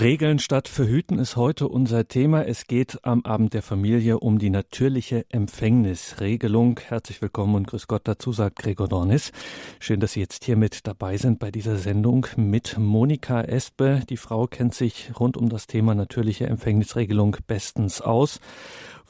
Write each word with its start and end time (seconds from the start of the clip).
Regeln 0.00 0.38
statt 0.38 0.66
Verhüten 0.66 1.18
ist 1.18 1.36
heute 1.36 1.68
unser 1.68 2.08
Thema. 2.08 2.46
Es 2.46 2.66
geht 2.66 3.04
am 3.04 3.22
Abend 3.26 3.52
der 3.52 3.60
Familie 3.60 4.18
um 4.18 4.38
die 4.38 4.48
natürliche 4.48 5.26
Empfängnisregelung. 5.28 6.80
Herzlich 6.80 7.20
willkommen 7.20 7.54
und 7.54 7.66
grüß 7.66 7.86
Gott 7.86 8.08
dazu, 8.08 8.32
sagt 8.32 8.56
Gregor 8.56 8.88
Dornis. 8.88 9.30
Schön, 9.78 10.00
dass 10.00 10.12
Sie 10.12 10.20
jetzt 10.20 10.44
hier 10.44 10.56
mit 10.56 10.86
dabei 10.86 11.18
sind 11.18 11.38
bei 11.38 11.50
dieser 11.50 11.76
Sendung 11.76 12.26
mit 12.36 12.78
Monika 12.78 13.42
Espe. 13.42 14.00
Die 14.08 14.16
Frau 14.16 14.46
kennt 14.46 14.74
sich 14.74 15.12
rund 15.20 15.36
um 15.36 15.50
das 15.50 15.66
Thema 15.66 15.94
natürliche 15.94 16.46
Empfängnisregelung 16.46 17.36
bestens 17.46 18.00
aus. 18.00 18.40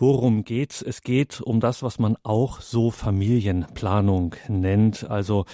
Worum 0.02 0.44
geht's? 0.44 0.80
Es 0.80 1.02
geht 1.02 1.42
um 1.42 1.60
das, 1.60 1.82
was 1.82 1.98
man 1.98 2.16
auch 2.22 2.62
so 2.62 2.90
Familienplanung 2.90 4.34
nennt, 4.48 5.10
also 5.10 5.44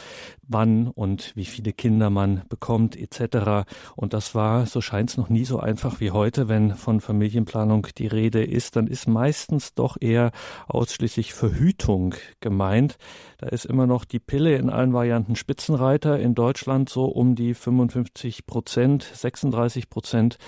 wann 0.46 0.86
und 0.86 1.32
wie 1.34 1.46
viele 1.46 1.72
Kinder 1.72 2.10
man 2.10 2.42
bekommt 2.48 2.95
etc. 2.95 3.68
Und 3.96 4.12
das 4.12 4.36
war, 4.36 4.66
so 4.66 4.80
scheint 4.80 5.10
es 5.10 5.16
noch 5.16 5.28
nie 5.28 5.45
so 5.45 5.59
einfach 5.59 5.98
wie 5.98 6.12
heute, 6.12 6.46
wenn 6.46 6.77
von 6.77 7.00
Familienplanung 7.00 7.88
die 7.98 8.06
Rede 8.06 8.45
ist, 8.45 8.77
dann 8.77 8.87
ist 8.87 9.09
meistens 9.09 9.74
doch 9.74 9.96
eher 10.01 10.30
ausschließlich 10.68 11.34
Verhütung 11.34 12.15
gemeint. 12.38 12.98
Da 13.38 13.48
ist 13.48 13.66
immer 13.66 13.88
noch 13.88 14.04
die 14.04 14.20
Pille 14.20 14.54
in 14.54 14.70
allen 14.70 14.92
Varianten 14.92 15.34
Spitzenreiter 15.34 16.20
in 16.20 16.37
Deutschland 16.37 16.88
so 16.88 17.06
um 17.06 17.34
die 17.34 17.52
55 17.52 18.46
Prozent, 18.46 19.02
36 19.02 19.90
Prozent 19.90 20.38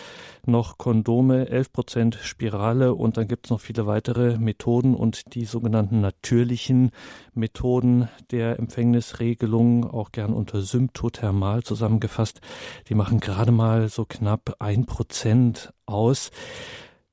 noch 0.47 0.78
Kondome, 0.78 1.48
11 1.48 1.73
Prozent 1.73 2.19
Spirale 2.23 2.95
und 2.95 3.17
dann 3.17 3.27
gibt 3.27 3.47
es 3.47 3.51
noch 3.51 3.61
viele 3.61 3.88
weitere 3.88 4.38
Methoden 4.38 4.95
und 4.95 5.34
die 5.34 5.45
sogenannten 5.45 6.01
natürlichen 6.01 6.92
Methoden 7.34 8.09
der 8.30 8.61
Empfängnisregelung, 8.61 9.84
auch 9.91 10.12
gern 10.12 10.33
unter 10.33 10.62
symptothermal 10.62 11.64
zusammengefasst, 11.64 12.41
die 12.88 12.95
machen 12.95 13.19
gerade 13.19 13.51
mal 13.51 13.88
so 13.88 14.05
knapp 14.05 14.55
ein 14.61 14.87
Prozent 14.87 15.73
aus. 15.87 16.30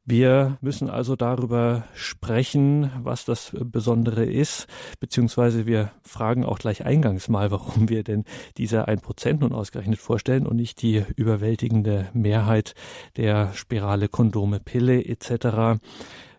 Wir 0.08 0.60
müssen 0.62 0.88
also 0.88 1.16
darüber 1.16 1.86
sprechen, 1.96 2.92
was 3.02 3.26
das 3.26 3.52
Besondere 3.60 4.24
ist, 4.24 4.68
beziehungsweise 5.00 5.66
wir 5.66 5.92
fragen 6.04 6.46
auch 6.46 6.60
gleich 6.60 6.86
eingangs 6.86 7.28
mal, 7.28 7.50
warum 7.50 7.90
wir 7.90 8.04
denn 8.04 8.24
diese 8.58 8.88
ein 8.88 9.00
Prozent 9.00 9.42
nun 9.42 9.52
ausgerechnet 9.52 9.98
vorstellen 9.98 10.46
und 10.46 10.58
nicht 10.58 10.84
die 10.84 11.04
überwältigende 11.16 12.08
Mehrheit 12.14 12.76
der 13.18 13.52
Spirale, 13.56 14.08
Kondome, 14.08 14.60
Pille 14.60 15.04
etc. 15.04 15.82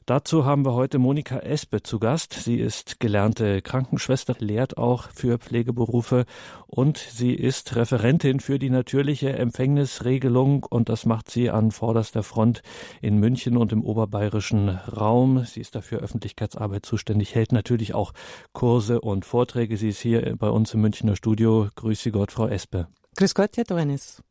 Dazu 0.07 0.45
haben 0.45 0.65
wir 0.65 0.75
heute 0.75 1.01
Monika 1.01 1.41
Espe 1.41 1.83
zu 1.83 1.99
Gast. 1.99 2.33
Sie 2.33 2.59
ist 2.61 3.01
gelernte 3.01 3.61
Krankenschwester, 3.61 4.37
lehrt 4.39 4.79
auch 4.79 5.11
für 5.11 5.39
Pflegeberufe 5.39 6.27
und 6.69 6.97
sie 6.97 7.35
ist 7.35 7.75
Referentin 7.75 8.39
für 8.39 8.61
die 8.61 8.71
natürliche 8.71 9.33
Empfängnisregelung 9.33 10.63
und 10.63 10.89
das 10.91 11.07
macht 11.07 11.29
sie 11.29 11.51
an 11.51 11.73
vorderster 11.73 12.23
Front 12.23 12.63
in 13.03 13.19
München 13.19 13.57
und 13.57 13.73
im 13.73 13.83
oberbayerischen 13.83 14.69
Raum. 14.69 15.45
Sie 15.45 15.61
ist 15.61 15.75
dafür 15.75 15.99
Öffentlichkeitsarbeit 15.99 16.87
zuständig, 16.87 17.35
hält 17.35 17.51
natürlich 17.51 17.93
auch 17.93 18.13
Kurse 18.53 19.01
und 19.01 19.25
Vorträge. 19.25 19.77
Sie 19.77 19.89
ist 19.89 19.99
hier 19.99 20.37
bei 20.37 20.51
uns 20.51 20.73
im 20.73 20.83
Münchner 20.83 21.17
Studio. 21.17 21.67
Grüße 21.75 22.13
Gott, 22.13 22.31
Frau 22.31 22.47
Espe. 22.47 22.87
Grüß 23.17 23.35
Gott, 23.35 23.57
Herr 23.57 23.65
Dornis. 23.65 24.23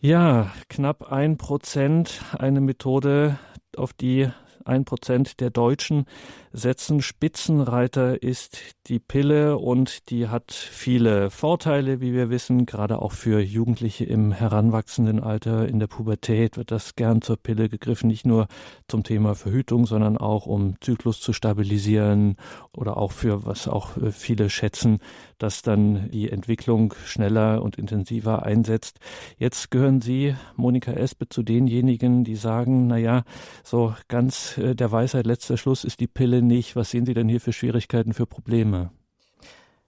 Ja, 0.00 0.52
knapp 0.68 1.10
ein 1.10 1.38
Prozent, 1.38 2.22
eine 2.38 2.60
Methode, 2.60 3.36
auf 3.78 3.92
die 3.92 4.28
ein 4.64 4.84
Prozent 4.84 5.40
der 5.40 5.50
Deutschen 5.50 6.06
setzen. 6.52 7.02
Spitzenreiter 7.02 8.22
ist 8.22 8.58
die 8.86 8.98
Pille 8.98 9.58
und 9.58 10.10
die 10.10 10.28
hat 10.28 10.52
viele 10.52 11.30
Vorteile, 11.30 12.00
wie 12.00 12.12
wir 12.12 12.30
wissen, 12.30 12.66
gerade 12.66 13.00
auch 13.00 13.12
für 13.12 13.40
Jugendliche 13.40 14.04
im 14.04 14.32
heranwachsenden 14.32 15.20
Alter, 15.20 15.68
in 15.68 15.78
der 15.78 15.86
Pubertät 15.86 16.56
wird 16.56 16.70
das 16.70 16.96
gern 16.96 17.22
zur 17.22 17.36
Pille 17.36 17.68
gegriffen, 17.68 18.08
nicht 18.08 18.26
nur 18.26 18.48
zum 18.88 19.04
Thema 19.04 19.34
Verhütung, 19.34 19.86
sondern 19.86 20.16
auch 20.16 20.46
um 20.46 20.74
Zyklus 20.80 21.20
zu 21.20 21.32
stabilisieren 21.32 22.36
oder 22.72 22.96
auch 22.96 23.12
für 23.12 23.44
was 23.44 23.68
auch 23.68 23.90
viele 24.10 24.50
schätzen, 24.50 24.98
dass 25.38 25.62
dann 25.62 26.10
die 26.10 26.30
Entwicklung 26.30 26.94
schneller 27.04 27.62
und 27.62 27.76
intensiver 27.76 28.42
einsetzt. 28.42 28.98
Jetzt 29.38 29.70
gehören 29.70 30.00
Sie, 30.00 30.34
Monika 30.56 30.92
Espe, 30.92 31.28
zu 31.28 31.42
denjenigen, 31.42 32.24
die 32.24 32.36
sagen, 32.36 32.86
na 32.86 32.96
ja, 32.96 33.24
so 33.62 33.94
ganz 34.08 34.57
äh, 34.58 34.74
der 34.74 34.92
Weisheit 34.92 35.26
letzter 35.26 35.56
Schluss 35.56 35.84
ist 35.84 36.00
die 36.00 36.06
Pille 36.06 36.42
nicht. 36.42 36.76
Was 36.76 36.90
sehen 36.90 37.06
Sie 37.06 37.14
denn 37.14 37.28
hier 37.28 37.40
für 37.40 37.52
Schwierigkeiten, 37.52 38.12
für 38.12 38.26
Probleme? 38.26 38.90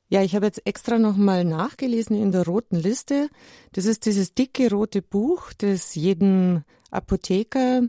Ja, 0.09 0.23
ich 0.23 0.35
habe 0.35 0.47
jetzt 0.47 0.67
extra 0.67 0.99
nochmal 0.99 1.45
nachgelesen 1.45 2.17
in 2.17 2.33
der 2.33 2.45
roten 2.45 2.77
Liste. 2.77 3.29
Das 3.73 3.85
ist 3.85 4.07
dieses 4.07 4.35
dicke 4.35 4.69
rote 4.71 5.03
Buch, 5.03 5.53
das 5.57 5.95
jedem 5.95 6.65
Apotheker 6.91 7.83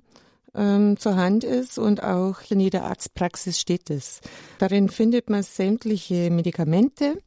ähm, 0.53 0.97
zur 0.97 1.15
Hand 1.15 1.43
ist 1.43 1.79
und 1.79 2.03
auch 2.03 2.37
in 2.49 2.59
jeder 2.59 2.83
Arztpraxis 2.83 3.59
steht 3.59 3.89
es. 3.89 4.21
Darin 4.59 4.89
findet 4.89 5.29
man 5.29 5.41
sämtliche 5.41 6.29
Medikamente, 6.29 7.17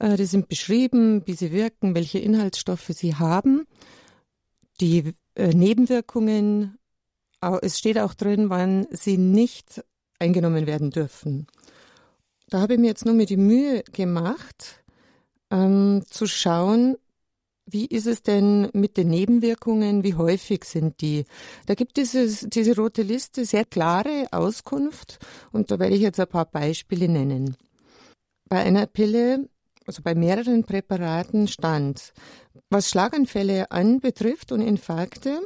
äh, 0.00 0.16
die 0.16 0.24
sind 0.24 0.48
beschrieben, 0.48 1.22
wie 1.26 1.34
sie 1.34 1.52
wirken, 1.52 1.94
welche 1.94 2.18
Inhaltsstoffe 2.18 2.88
sie 2.88 3.14
haben, 3.14 3.66
die 4.80 5.12
äh, 5.34 5.48
Nebenwirkungen. 5.54 6.78
Es 7.62 7.78
steht 7.78 7.98
auch 7.98 8.14
drin, 8.14 8.50
wann 8.50 8.86
sie 8.90 9.18
nicht 9.18 9.84
eingenommen 10.18 10.66
werden 10.66 10.90
dürfen. 10.90 11.46
Da 12.48 12.60
habe 12.60 12.74
ich 12.74 12.80
mir 12.80 12.88
jetzt 12.88 13.04
nur 13.04 13.14
mir 13.14 13.26
die 13.26 13.36
Mühe 13.36 13.82
gemacht, 13.92 14.82
ähm, 15.50 16.02
zu 16.08 16.26
schauen, 16.26 16.96
wie 17.66 17.86
ist 17.86 18.06
es 18.06 18.22
denn 18.22 18.68
mit 18.74 18.98
den 18.98 19.08
Nebenwirkungen? 19.08 20.04
Wie 20.04 20.14
häufig 20.14 20.64
sind 20.64 21.00
die? 21.00 21.24
Da 21.66 21.74
gibt 21.74 21.96
es 21.96 22.12
diese 22.46 22.76
rote 22.76 23.02
Liste 23.02 23.46
sehr 23.46 23.64
klare 23.64 24.26
Auskunft 24.32 25.18
und 25.50 25.70
da 25.70 25.78
werde 25.78 25.94
ich 25.94 26.02
jetzt 26.02 26.20
ein 26.20 26.26
paar 26.26 26.44
Beispiele 26.44 27.08
nennen. 27.08 27.56
Bei 28.50 28.58
einer 28.58 28.86
Pille 28.86 29.48
also 29.86 30.02
bei 30.02 30.14
mehreren 30.14 30.64
Präparaten 30.64 31.48
stand. 31.48 32.12
Was 32.70 32.88
Schlaganfälle 32.88 33.70
anbetrifft 33.70 34.52
und 34.52 34.60
Infarkte, 34.60 35.40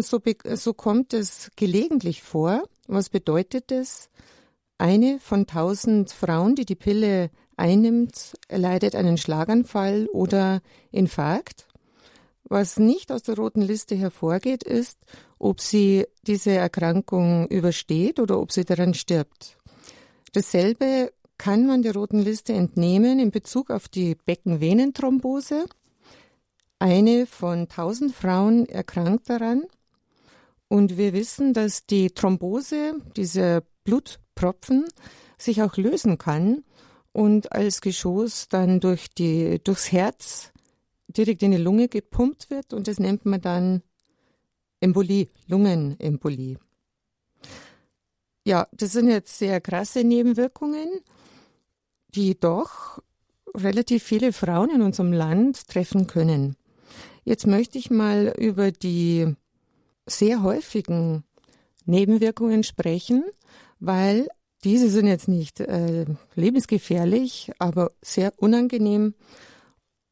so, 0.00 0.20
so 0.54 0.74
kommt 0.74 1.12
es 1.12 1.50
gelegentlich 1.56 2.22
vor. 2.22 2.64
Was 2.86 3.08
bedeutet 3.08 3.70
das? 3.70 4.10
Eine 4.78 5.18
von 5.18 5.46
tausend 5.46 6.10
Frauen, 6.10 6.54
die 6.54 6.64
die 6.64 6.74
Pille 6.74 7.30
einnimmt, 7.56 8.34
erleidet 8.48 8.94
einen 8.94 9.16
Schlaganfall 9.16 10.08
oder 10.12 10.60
Infarkt. 10.90 11.66
Was 12.44 12.78
nicht 12.78 13.10
aus 13.12 13.22
der 13.22 13.36
roten 13.36 13.62
Liste 13.62 13.94
hervorgeht, 13.94 14.62
ist, 14.62 14.98
ob 15.38 15.60
sie 15.60 16.06
diese 16.26 16.50
Erkrankung 16.50 17.48
übersteht 17.48 18.20
oder 18.20 18.38
ob 18.40 18.52
sie 18.52 18.64
daran 18.64 18.94
stirbt. 18.94 19.56
Dasselbe 20.32 21.12
kann 21.38 21.66
man 21.66 21.82
der 21.82 21.94
roten 21.94 22.20
Liste 22.20 22.52
entnehmen 22.52 23.18
in 23.18 23.30
Bezug 23.30 23.70
auf 23.70 23.88
die 23.88 24.14
Beckenvenenthrombose. 24.14 25.64
Eine 26.82 27.26
von 27.26 27.60
1000 27.60 28.12
Frauen 28.12 28.66
erkrankt 28.66 29.30
daran. 29.30 29.62
Und 30.66 30.96
wir 30.96 31.12
wissen, 31.12 31.54
dass 31.54 31.86
die 31.86 32.10
Thrombose, 32.10 32.94
diese 33.16 33.62
Blutpropfen, 33.84 34.86
sich 35.38 35.62
auch 35.62 35.76
lösen 35.76 36.18
kann 36.18 36.64
und 37.12 37.52
als 37.52 37.82
Geschoss 37.82 38.48
dann 38.48 38.80
durch 38.80 39.10
die, 39.10 39.60
durchs 39.62 39.92
Herz 39.92 40.52
direkt 41.06 41.44
in 41.44 41.52
die 41.52 41.56
Lunge 41.58 41.86
gepumpt 41.88 42.50
wird 42.50 42.72
und 42.72 42.88
das 42.88 42.98
nennt 42.98 43.26
man 43.26 43.40
dann 43.40 43.82
Embolie, 44.80 45.28
Lungenembolie. 45.46 46.58
Ja, 48.44 48.66
das 48.72 48.92
sind 48.92 49.08
jetzt 49.08 49.38
sehr 49.38 49.60
krasse 49.60 50.02
Nebenwirkungen 50.02 51.02
die 52.14 52.38
doch 52.38 52.98
relativ 53.54 54.02
viele 54.02 54.32
Frauen 54.32 54.70
in 54.70 54.82
unserem 54.82 55.12
Land 55.12 55.66
treffen 55.68 56.06
können. 56.06 56.56
Jetzt 57.24 57.46
möchte 57.46 57.78
ich 57.78 57.90
mal 57.90 58.34
über 58.38 58.72
die 58.72 59.34
sehr 60.06 60.42
häufigen 60.42 61.24
Nebenwirkungen 61.84 62.64
sprechen, 62.64 63.24
weil 63.80 64.28
diese 64.64 64.88
sind 64.90 65.06
jetzt 65.06 65.28
nicht 65.28 65.60
äh, 65.60 66.06
lebensgefährlich, 66.34 67.52
aber 67.58 67.90
sehr 68.00 68.32
unangenehm. 68.36 69.14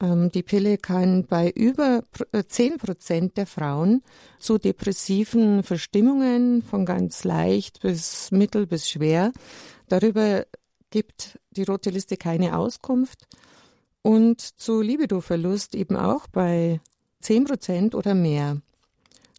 Ähm, 0.01 0.31
die 0.33 0.43
Pille 0.43 0.79
kann 0.79 1.25
bei 1.27 1.51
über 1.51 2.03
10 2.33 2.73
äh, 2.73 2.77
Prozent 2.79 3.37
der 3.37 3.47
Frauen 3.47 4.03
zu 4.39 4.59
depressiven 4.59 5.63
Verstimmungen 5.63 6.63
von 6.63 6.85
ganz 6.85 7.23
leicht 7.25 7.81
bis 7.81 8.31
mittel 8.33 8.67
bis 8.67 8.89
schwer. 8.89 9.33
Darüber 9.89 10.47
gibt 10.91 11.39
die 11.53 11.63
rote 11.63 11.91
Liste 11.91 12.17
keine 12.17 12.57
Auskunft. 12.57 13.27
Und 14.03 14.41
zu 14.41 14.81
Libidoverlust 14.81 15.75
eben 15.75 15.97
auch 15.97 16.27
bei 16.27 16.81
10 17.21 17.45
Prozent 17.45 17.95
oder 17.95 18.15
mehr. 18.15 18.61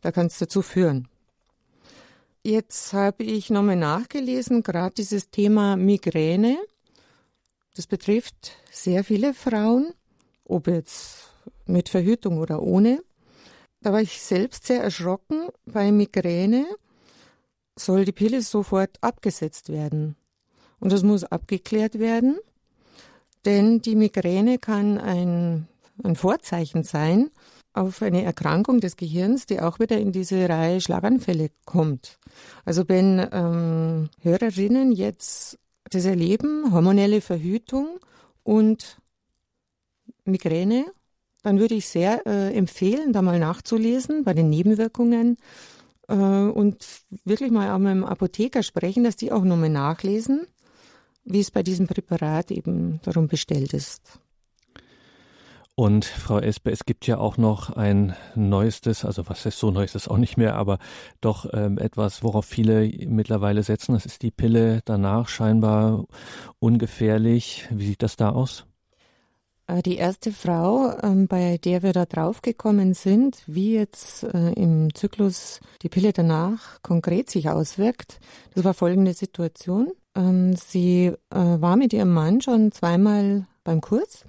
Da 0.01 0.11
kann 0.11 0.27
es 0.27 0.37
dazu 0.37 0.61
führen. 0.61 1.07
Jetzt 2.43 2.93
habe 2.93 3.23
ich 3.23 3.51
nochmal 3.51 3.75
nachgelesen, 3.75 4.63
gerade 4.63 4.95
dieses 4.95 5.29
Thema 5.29 5.75
Migräne. 5.75 6.57
Das 7.75 7.85
betrifft 7.85 8.57
sehr 8.71 9.03
viele 9.03 9.33
Frauen, 9.33 9.93
ob 10.45 10.67
jetzt 10.67 11.29
mit 11.65 11.89
Verhütung 11.89 12.39
oder 12.39 12.63
ohne. 12.63 13.03
Da 13.81 13.93
war 13.93 14.01
ich 14.01 14.21
selbst 14.21 14.65
sehr 14.65 14.81
erschrocken. 14.81 15.49
Bei 15.65 15.91
Migräne 15.91 16.65
soll 17.75 18.05
die 18.05 18.11
Pille 18.11 18.41
sofort 18.41 18.97
abgesetzt 19.01 19.69
werden. 19.69 20.15
Und 20.79 20.91
das 20.91 21.03
muss 21.03 21.23
abgeklärt 21.23 21.99
werden, 21.99 22.39
denn 23.45 23.81
die 23.81 23.95
Migräne 23.95 24.57
kann 24.57 24.97
ein, 24.97 25.67
ein 26.03 26.15
Vorzeichen 26.15 26.83
sein 26.83 27.29
auf 27.73 28.01
eine 28.01 28.23
Erkrankung 28.23 28.79
des 28.79 28.97
Gehirns, 28.97 29.45
die 29.45 29.61
auch 29.61 29.79
wieder 29.79 29.97
in 29.97 30.11
diese 30.11 30.47
Reihe 30.47 30.81
Schlaganfälle 30.81 31.49
kommt. 31.65 32.19
Also 32.65 32.87
wenn 32.87 33.25
ähm, 33.31 34.09
Hörerinnen 34.21 34.91
jetzt 34.91 35.57
das 35.89 36.05
erleben, 36.05 36.73
hormonelle 36.73 37.21
Verhütung 37.21 37.99
und 38.43 38.97
Migräne, 40.25 40.85
dann 41.43 41.59
würde 41.59 41.75
ich 41.75 41.87
sehr 41.87 42.25
äh, 42.27 42.55
empfehlen, 42.55 43.13
da 43.13 43.21
mal 43.21 43.39
nachzulesen 43.39 44.23
bei 44.23 44.33
den 44.33 44.49
Nebenwirkungen 44.49 45.37
äh, 46.07 46.13
und 46.13 46.85
wirklich 47.25 47.51
mal 47.51 47.71
auch 47.71 47.79
mit 47.79 47.91
dem 47.91 48.03
Apotheker 48.03 48.63
sprechen, 48.63 49.03
dass 49.03 49.15
die 49.15 49.31
auch 49.31 49.43
nochmal 49.43 49.69
nachlesen, 49.69 50.45
wie 51.23 51.39
es 51.39 51.51
bei 51.51 51.63
diesem 51.63 51.87
Präparat 51.87 52.51
eben 52.51 52.99
darum 53.03 53.27
bestellt 53.27 53.73
ist. 53.73 54.19
Und 55.81 56.05
Frau 56.05 56.37
Espe, 56.37 56.69
es 56.69 56.85
gibt 56.85 57.07
ja 57.07 57.17
auch 57.17 57.37
noch 57.37 57.71
ein 57.71 58.15
neuestes, 58.35 59.03
also 59.03 59.27
was 59.27 59.47
ist 59.47 59.57
so 59.57 59.71
neuestes 59.71 60.07
auch 60.07 60.19
nicht 60.19 60.37
mehr, 60.37 60.53
aber 60.53 60.77
doch 61.21 61.47
ähm, 61.53 61.79
etwas, 61.79 62.21
worauf 62.21 62.45
viele 62.45 62.87
mittlerweile 63.07 63.63
setzen. 63.63 63.93
Das 63.93 64.05
ist 64.05 64.21
die 64.21 64.29
Pille 64.29 64.81
danach 64.85 65.27
scheinbar 65.27 66.05
ungefährlich. 66.59 67.67
Wie 67.71 67.87
sieht 67.87 68.03
das 68.03 68.15
da 68.15 68.29
aus? 68.29 68.67
Äh, 69.65 69.81
die 69.81 69.95
erste 69.95 70.31
Frau, 70.31 70.95
ähm, 71.01 71.25
bei 71.25 71.57
der 71.57 71.81
wir 71.81 71.93
da 71.93 72.05
draufgekommen 72.05 72.93
sind, 72.93 73.41
wie 73.47 73.73
jetzt 73.73 74.23
äh, 74.25 74.53
im 74.53 74.93
Zyklus 74.93 75.61
die 75.81 75.89
Pille 75.89 76.13
danach 76.13 76.79
konkret 76.83 77.31
sich 77.31 77.49
auswirkt, 77.49 78.19
das 78.53 78.63
war 78.63 78.75
folgende 78.75 79.15
Situation. 79.15 79.91
Ähm, 80.15 80.55
sie 80.55 81.07
äh, 81.07 81.15
war 81.31 81.75
mit 81.75 81.91
ihrem 81.91 82.13
Mann 82.13 82.39
schon 82.39 82.71
zweimal 82.71 83.47
beim 83.63 83.81
Kurs 83.81 84.25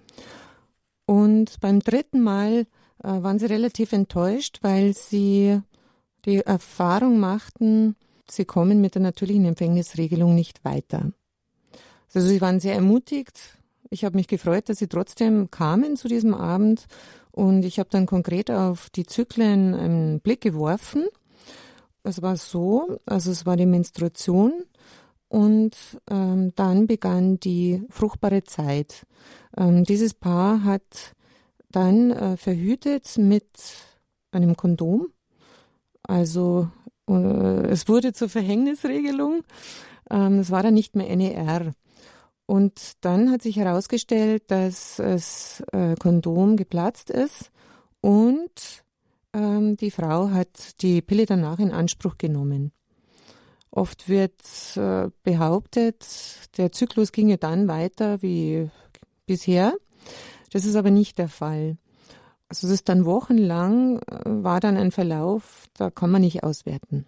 und 1.13 1.61
beim 1.61 1.81
dritten 1.81 2.23
Mal 2.23 2.67
waren 2.99 3.39
sie 3.39 3.45
relativ 3.45 3.93
enttäuscht, 3.93 4.61
weil 4.63 4.95
sie 4.95 5.61
die 6.25 6.39
Erfahrung 6.39 7.21
machten, 7.21 7.97
sie 8.31 8.47
kommen 8.47 8.81
mit 8.81 8.95
der 8.95 9.03
natürlichen 9.03 9.45
Empfängnisregelung 9.45 10.35
nicht 10.35 10.65
weiter. 10.65 11.13
Also 12.15 12.27
sie 12.27 12.41
waren 12.41 12.61
sehr 12.61 12.77
ermutigt, 12.77 13.59
ich 13.91 14.07
habe 14.07 14.17
mich 14.17 14.27
gefreut, 14.27 14.71
dass 14.71 14.79
Sie 14.79 14.87
trotzdem 14.87 15.51
kamen 15.51 15.99
zu 15.99 16.09
diesem 16.09 16.33
Abend 16.33 16.87
und 17.31 17.63
ich 17.67 17.79
habe 17.79 17.91
dann 17.91 18.07
konkret 18.07 18.51
auf 18.51 18.89
die 18.89 19.05
Zyklen 19.05 19.75
einen 19.75 20.21
Blick 20.21 20.41
geworfen. 20.41 21.05
Es 22.05 22.23
war 22.23 22.39
so, 22.39 23.01
also 23.05 23.31
es 23.31 23.45
war 23.45 23.59
die 23.59 23.67
Menstruation 23.67 24.65
und 25.33 25.75
ähm, 26.11 26.53
dann 26.57 26.87
begann 26.87 27.41
die 27.41 27.83
fruchtbare 27.89 28.45
Zeit. 28.45 29.07
Ähm, 29.57 29.83
dieses 29.85 30.13
Paar 30.13 30.63
hat 30.63 31.15
dann 31.71 32.11
äh, 32.11 32.37
verhütet 32.37 33.17
mit 33.17 33.47
einem 34.31 34.59
Kondom. 34.59 35.07
Also 36.03 36.69
äh, 37.09 37.67
es 37.69 37.89
wurde 37.89 38.13
zur 38.13 38.29
Verhängnisregelung. 38.29 39.43
Ähm, 40.11 40.41
es 40.41 40.51
war 40.51 40.63
dann 40.63 40.75
nicht 40.75 40.97
mehr 40.97 41.17
NER. 41.17 41.73
Und 42.45 42.93
dann 43.01 43.31
hat 43.31 43.41
sich 43.41 43.57
herausgestellt, 43.57 44.51
dass 44.51 44.97
das 44.97 45.63
äh, 45.73 45.95
Kondom 45.95 46.59
geplatzt 46.59 47.09
ist 47.09 47.51
und 48.03 48.85
ähm, 49.33 49.79
die 49.79 49.91
Frau 49.91 50.29
hat 50.29 50.83
die 50.83 51.01
Pille 51.01 51.25
danach 51.25 51.59
in 51.59 51.73
Anspruch 51.73 52.19
genommen. 52.19 52.73
Oft 53.75 54.09
wird 54.11 54.35
äh, 54.77 55.09
behauptet, 55.23 56.07
der 56.59 56.73
Zyklus 56.73 57.11
ginge 57.11 57.39
dann 57.39 57.69
weiter 57.69 58.21
wie 58.21 58.71
bisher. 59.25 59.73
Das 60.53 60.67
ist 60.67 60.77
aber 60.77 60.91
nicht 60.91 61.17
der 61.17 61.29
Fall. 61.29 61.79
Also 62.49 62.67
das 62.67 62.75
ist 62.75 62.91
dann 62.91 63.07
wochenlang, 63.07 63.99
äh, 64.01 64.25
war 64.27 64.61
dann 64.61 64.77
ein 64.77 64.91
Verlauf, 64.93 65.65
da 65.73 65.89
kann 65.89 66.11
man 66.11 66.21
nicht 66.21 66.45
auswerten. 66.45 67.07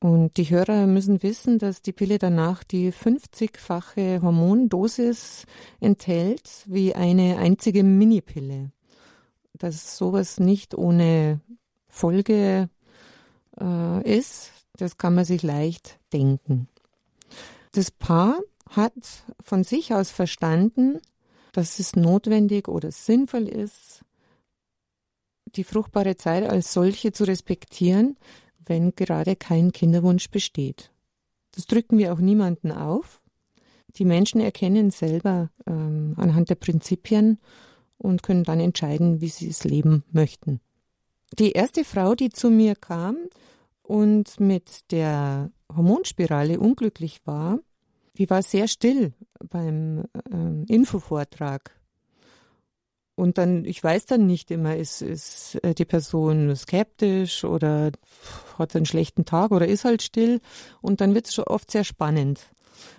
Und 0.00 0.38
die 0.38 0.48
Hörer 0.48 0.86
müssen 0.86 1.22
wissen, 1.22 1.58
dass 1.58 1.82
die 1.82 1.92
Pille 1.92 2.18
danach 2.18 2.64
die 2.64 2.90
50-fache 2.90 4.22
Hormondosis 4.22 5.44
enthält, 5.78 6.64
wie 6.64 6.94
eine 6.94 7.36
einzige 7.36 7.82
Minipille. 7.82 8.70
Dass 9.52 9.98
sowas 9.98 10.40
nicht 10.40 10.74
ohne 10.74 11.40
Folge 11.88 12.70
äh, 13.60 14.18
ist, 14.18 14.52
das 14.78 14.96
kann 14.96 15.14
man 15.14 15.24
sich 15.24 15.42
leicht 15.42 15.98
denken. 16.12 16.68
Das 17.72 17.90
Paar 17.90 18.40
hat 18.70 18.94
von 19.40 19.64
sich 19.64 19.92
aus 19.92 20.10
verstanden, 20.10 20.98
dass 21.52 21.78
es 21.78 21.96
notwendig 21.96 22.68
oder 22.68 22.90
sinnvoll 22.90 23.48
ist, 23.48 24.02
die 25.56 25.64
fruchtbare 25.64 26.16
Zeit 26.16 26.48
als 26.48 26.72
solche 26.72 27.12
zu 27.12 27.24
respektieren, 27.24 28.16
wenn 28.64 28.94
gerade 28.94 29.36
kein 29.36 29.72
Kinderwunsch 29.72 30.30
besteht. 30.30 30.90
Das 31.52 31.66
drücken 31.66 31.98
wir 31.98 32.12
auch 32.12 32.18
niemanden 32.18 32.70
auf. 32.70 33.20
Die 33.96 34.04
Menschen 34.04 34.40
erkennen 34.40 34.90
selber 34.90 35.50
ähm, 35.66 36.14
anhand 36.16 36.50
der 36.50 36.54
Prinzipien 36.54 37.38
und 37.96 38.22
können 38.22 38.44
dann 38.44 38.60
entscheiden, 38.60 39.20
wie 39.20 39.28
sie 39.28 39.48
es 39.48 39.64
leben 39.64 40.04
möchten. 40.12 40.60
Die 41.38 41.52
erste 41.52 41.84
Frau, 41.84 42.14
die 42.14 42.30
zu 42.30 42.50
mir 42.50 42.74
kam 42.74 43.16
und 43.88 44.38
mit 44.38 44.92
der 44.92 45.50
Hormonspirale 45.74 46.60
unglücklich 46.60 47.22
war, 47.24 47.58
die 48.18 48.28
war 48.28 48.42
sehr 48.42 48.68
still 48.68 49.14
beim 49.48 50.04
ähm, 50.30 50.66
Infovortrag. 50.68 51.70
Und 53.14 53.38
dann, 53.38 53.64
ich 53.64 53.82
weiß 53.82 54.04
dann 54.04 54.26
nicht 54.26 54.50
immer, 54.50 54.76
ist, 54.76 55.00
ist 55.00 55.58
äh, 55.64 55.74
die 55.74 55.86
Person 55.86 56.54
skeptisch 56.54 57.44
oder 57.44 57.90
hat 58.58 58.76
einen 58.76 58.84
schlechten 58.84 59.24
Tag 59.24 59.52
oder 59.52 59.66
ist 59.66 59.86
halt 59.86 60.02
still. 60.02 60.40
Und 60.82 61.00
dann 61.00 61.14
wird 61.14 61.26
es 61.26 61.34
schon 61.34 61.44
oft 61.44 61.70
sehr 61.70 61.84
spannend. 61.84 62.40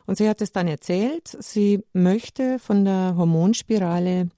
Und 0.08 0.18
sie 0.18 0.28
hat 0.28 0.42
es 0.42 0.52
dann 0.52 0.68
erzählt, 0.68 1.28
sie 1.40 1.84
möchte 1.94 2.58
von 2.58 2.84
der 2.84 3.14
Hormonspirale 3.16 4.30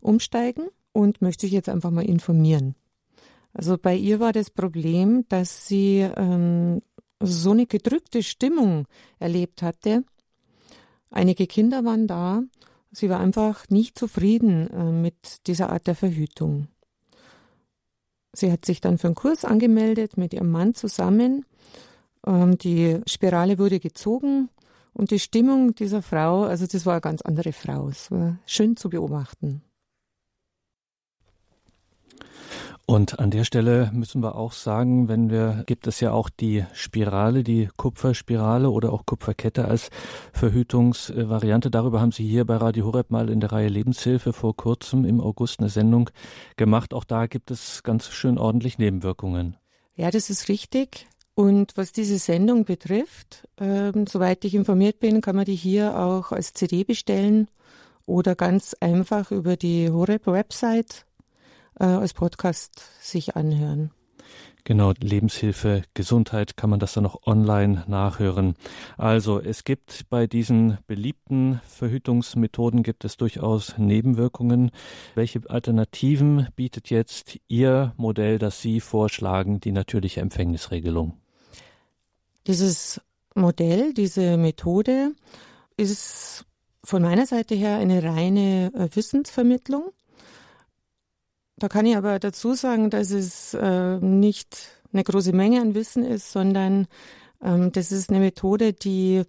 umsteigen 0.00 0.68
und 0.92 1.20
möchte 1.20 1.42
sich 1.42 1.52
jetzt 1.52 1.68
einfach 1.68 1.90
mal 1.90 2.06
informieren. 2.06 2.76
Also 3.52 3.78
bei 3.78 3.94
ihr 3.96 4.20
war 4.20 4.32
das 4.32 4.50
Problem, 4.50 5.24
dass 5.28 5.66
sie 5.66 6.08
ähm, 6.16 6.82
so 7.20 7.50
eine 7.50 7.66
gedrückte 7.66 8.22
Stimmung 8.22 8.86
erlebt 9.18 9.62
hatte. 9.62 10.04
Einige 11.10 11.46
Kinder 11.46 11.84
waren 11.84 12.06
da 12.06 12.42
Sie 12.90 13.10
war 13.10 13.20
einfach 13.20 13.68
nicht 13.68 13.98
zufrieden 13.98 14.68
äh, 14.70 14.90
mit 14.90 15.46
dieser 15.46 15.70
Art 15.70 15.86
der 15.86 15.94
Verhütung. 15.94 16.68
Sie 18.32 18.50
hat 18.50 18.64
sich 18.64 18.80
dann 18.80 18.98
für 18.98 19.08
einen 19.08 19.14
Kurs 19.14 19.44
angemeldet 19.44 20.16
mit 20.16 20.32
ihrem 20.32 20.50
Mann 20.50 20.74
zusammen. 20.74 21.44
Ähm, 22.26 22.56
die 22.58 23.00
Spirale 23.06 23.58
wurde 23.58 23.80
gezogen 23.80 24.48
und 24.94 25.10
die 25.10 25.18
Stimmung 25.18 25.74
dieser 25.74 26.02
Frau, 26.02 26.44
also 26.44 26.66
das 26.66 26.86
war 26.86 26.94
eine 26.94 27.00
ganz 27.00 27.22
andere 27.22 27.52
Frau. 27.52 27.88
Es 27.88 28.10
war 28.10 28.38
schön 28.46 28.76
zu 28.76 28.88
beobachten. 28.88 29.62
Und 32.90 33.18
an 33.18 33.30
der 33.30 33.44
Stelle 33.44 33.90
müssen 33.92 34.22
wir 34.22 34.34
auch 34.34 34.52
sagen, 34.52 35.08
wenn 35.08 35.28
wir, 35.28 35.62
gibt 35.66 35.86
es 35.86 36.00
ja 36.00 36.12
auch 36.12 36.30
die 36.30 36.64
Spirale, 36.72 37.44
die 37.44 37.68
Kupferspirale 37.76 38.70
oder 38.70 38.94
auch 38.94 39.04
Kupferkette 39.04 39.66
als 39.66 39.90
Verhütungsvariante. 40.32 41.70
Darüber 41.70 42.00
haben 42.00 42.12
Sie 42.12 42.26
hier 42.26 42.46
bei 42.46 42.56
Radio 42.56 42.86
Horeb 42.86 43.10
mal 43.10 43.28
in 43.28 43.40
der 43.40 43.52
Reihe 43.52 43.68
Lebenshilfe 43.68 44.32
vor 44.32 44.56
kurzem 44.56 45.04
im 45.04 45.20
August 45.20 45.60
eine 45.60 45.68
Sendung 45.68 46.08
gemacht. 46.56 46.94
Auch 46.94 47.04
da 47.04 47.26
gibt 47.26 47.50
es 47.50 47.82
ganz 47.82 48.08
schön 48.08 48.38
ordentlich 48.38 48.78
Nebenwirkungen. 48.78 49.58
Ja, 49.94 50.10
das 50.10 50.30
ist 50.30 50.48
richtig. 50.48 51.08
Und 51.34 51.76
was 51.76 51.92
diese 51.92 52.16
Sendung 52.16 52.64
betrifft, 52.64 53.46
äh, 53.56 53.92
soweit 54.08 54.46
ich 54.46 54.54
informiert 54.54 54.98
bin, 54.98 55.20
kann 55.20 55.36
man 55.36 55.44
die 55.44 55.56
hier 55.56 55.98
auch 55.98 56.32
als 56.32 56.54
CD 56.54 56.84
bestellen 56.84 57.48
oder 58.06 58.34
ganz 58.34 58.74
einfach 58.80 59.30
über 59.30 59.58
die 59.58 59.90
Horeb-Website 59.90 61.04
äh, 61.78 61.84
als 61.84 62.14
Podcast 62.14 62.82
sich 63.00 63.36
anhören. 63.36 63.90
Genau, 64.68 64.92
Lebenshilfe, 65.00 65.82
Gesundheit 65.94 66.58
kann 66.58 66.68
man 66.68 66.78
das 66.78 66.92
dann 66.92 67.04
noch 67.04 67.26
online 67.26 67.84
nachhören. 67.86 68.54
Also 68.98 69.40
es 69.40 69.64
gibt 69.64 70.04
bei 70.10 70.26
diesen 70.26 70.76
beliebten 70.86 71.62
Verhütungsmethoden 71.66 72.82
gibt 72.82 73.06
es 73.06 73.16
durchaus 73.16 73.78
Nebenwirkungen. 73.78 74.70
Welche 75.14 75.40
Alternativen 75.48 76.48
bietet 76.54 76.90
jetzt 76.90 77.38
Ihr 77.48 77.94
Modell, 77.96 78.38
das 78.38 78.60
Sie 78.60 78.80
vorschlagen, 78.80 79.58
die 79.60 79.72
natürliche 79.72 80.20
Empfängnisregelung? 80.20 81.16
Dieses 82.46 83.00
Modell, 83.34 83.94
diese 83.94 84.36
Methode 84.36 85.12
ist 85.78 86.44
von 86.84 87.02
meiner 87.02 87.24
Seite 87.26 87.54
her 87.54 87.76
eine 87.76 88.02
reine 88.02 88.70
äh, 88.74 88.94
Wissensvermittlung. 88.94 89.92
Da 91.58 91.68
kann 91.68 91.86
ich 91.86 91.96
aber 91.96 92.18
dazu 92.18 92.54
sagen, 92.54 92.90
dass 92.90 93.10
es 93.10 93.54
äh, 93.54 93.98
nicht 93.98 94.56
eine 94.92 95.04
große 95.04 95.32
Menge 95.32 95.60
an 95.60 95.74
Wissen 95.74 96.04
ist, 96.04 96.32
sondern 96.32 96.86
ähm, 97.42 97.72
das 97.72 97.92
ist 97.92 98.10
eine 98.10 98.20
Methode, 98.20 98.72
die 98.72 99.22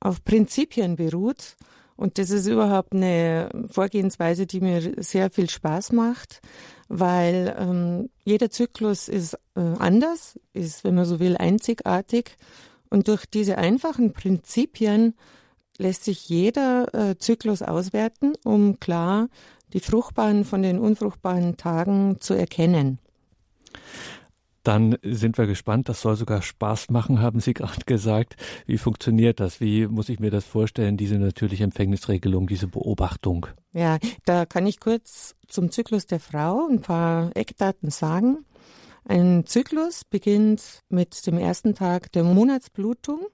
auf 0.00 0.24
Prinzipien 0.24 0.96
beruht. 0.96 1.56
Und 1.96 2.18
das 2.18 2.30
ist 2.30 2.46
überhaupt 2.46 2.92
eine 2.92 3.50
Vorgehensweise, 3.70 4.46
die 4.46 4.60
mir 4.60 4.94
sehr 4.96 5.30
viel 5.30 5.48
Spaß 5.48 5.92
macht, 5.92 6.40
weil 6.88 7.54
ähm, 7.56 8.10
jeder 8.24 8.50
Zyklus 8.50 9.08
ist 9.08 9.34
äh, 9.54 9.60
anders, 9.78 10.38
ist, 10.52 10.82
wenn 10.82 10.96
man 10.96 11.04
so 11.04 11.20
will, 11.20 11.36
einzigartig. 11.36 12.36
Und 12.90 13.06
durch 13.08 13.26
diese 13.26 13.58
einfachen 13.58 14.12
Prinzipien 14.12 15.14
lässt 15.78 16.04
sich 16.04 16.28
jeder 16.28 16.92
äh, 16.94 17.18
Zyklus 17.18 17.62
auswerten, 17.62 18.34
um 18.44 18.80
klar 18.80 19.28
die 19.72 19.80
fruchtbaren 19.80 20.44
von 20.44 20.62
den 20.62 20.78
unfruchtbaren 20.78 21.56
Tagen 21.56 22.16
zu 22.20 22.34
erkennen. 22.34 22.98
Dann 24.64 24.96
sind 25.02 25.36
wir 25.36 25.46
gespannt. 25.46 25.90
Das 25.90 26.00
soll 26.00 26.16
sogar 26.16 26.40
Spaß 26.40 26.88
machen, 26.90 27.20
haben 27.20 27.38
Sie 27.38 27.54
gerade 27.54 27.84
gesagt. 27.84 28.36
Wie 28.66 28.78
funktioniert 28.78 29.38
das? 29.38 29.60
Wie 29.60 29.86
muss 29.86 30.08
ich 30.08 30.18
mir 30.18 30.30
das 30.30 30.44
vorstellen, 30.44 30.96
diese 30.96 31.18
natürliche 31.18 31.64
Empfängnisregelung, 31.64 32.46
diese 32.46 32.66
Beobachtung? 32.66 33.46
Ja, 33.72 33.98
da 34.24 34.46
kann 34.46 34.66
ich 34.66 34.80
kurz 34.80 35.36
zum 35.46 35.70
Zyklus 35.70 36.06
der 36.06 36.20
Frau 36.20 36.66
ein 36.68 36.80
paar 36.80 37.30
Eckdaten 37.36 37.90
sagen. 37.90 38.44
Ein 39.06 39.44
Zyklus 39.44 40.04
beginnt 40.04 40.80
mit 40.88 41.26
dem 41.26 41.36
ersten 41.36 41.74
Tag 41.74 42.10
der 42.12 42.24
Monatsblutung 42.24 43.26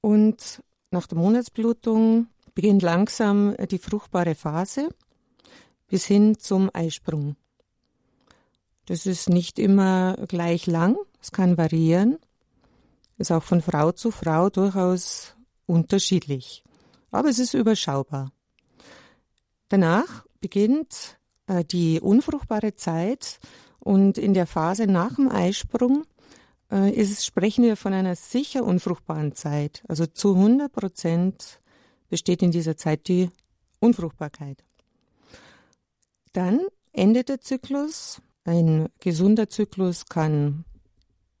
und 0.00 0.62
nach 0.90 1.06
der 1.06 1.18
Monatsblutung 1.18 2.28
beginnt 2.58 2.82
langsam 2.82 3.54
die 3.70 3.78
fruchtbare 3.78 4.34
Phase 4.34 4.88
bis 5.86 6.06
hin 6.06 6.40
zum 6.40 6.70
Eisprung. 6.72 7.36
Das 8.86 9.06
ist 9.06 9.28
nicht 9.28 9.60
immer 9.60 10.16
gleich 10.26 10.66
lang, 10.66 10.96
es 11.22 11.30
kann 11.30 11.56
variieren, 11.56 12.18
ist 13.16 13.30
auch 13.30 13.44
von 13.44 13.62
Frau 13.62 13.92
zu 13.92 14.10
Frau 14.10 14.50
durchaus 14.50 15.36
unterschiedlich, 15.66 16.64
aber 17.12 17.28
es 17.28 17.38
ist 17.38 17.54
überschaubar. 17.54 18.32
Danach 19.68 20.26
beginnt 20.40 21.16
äh, 21.46 21.64
die 21.64 22.00
unfruchtbare 22.00 22.74
Zeit 22.74 23.38
und 23.78 24.18
in 24.18 24.34
der 24.34 24.48
Phase 24.48 24.88
nach 24.88 25.14
dem 25.14 25.30
Eisprung 25.30 26.06
äh, 26.72 26.90
ist, 26.90 27.24
sprechen 27.24 27.62
wir 27.62 27.76
von 27.76 27.92
einer 27.92 28.16
sicher 28.16 28.64
unfruchtbaren 28.64 29.36
Zeit. 29.36 29.84
Also 29.86 30.06
zu 30.06 30.34
100 30.34 30.72
Prozent 30.72 31.60
besteht 32.08 32.42
in 32.42 32.50
dieser 32.50 32.76
Zeit 32.76 33.08
die 33.08 33.30
Unfruchtbarkeit. 33.80 34.64
Dann 36.32 36.60
endet 36.92 37.28
der 37.28 37.40
Zyklus 37.40 38.20
ein 38.48 38.88
gesunder 39.00 39.50
Zyklus 39.50 40.06
kann 40.06 40.64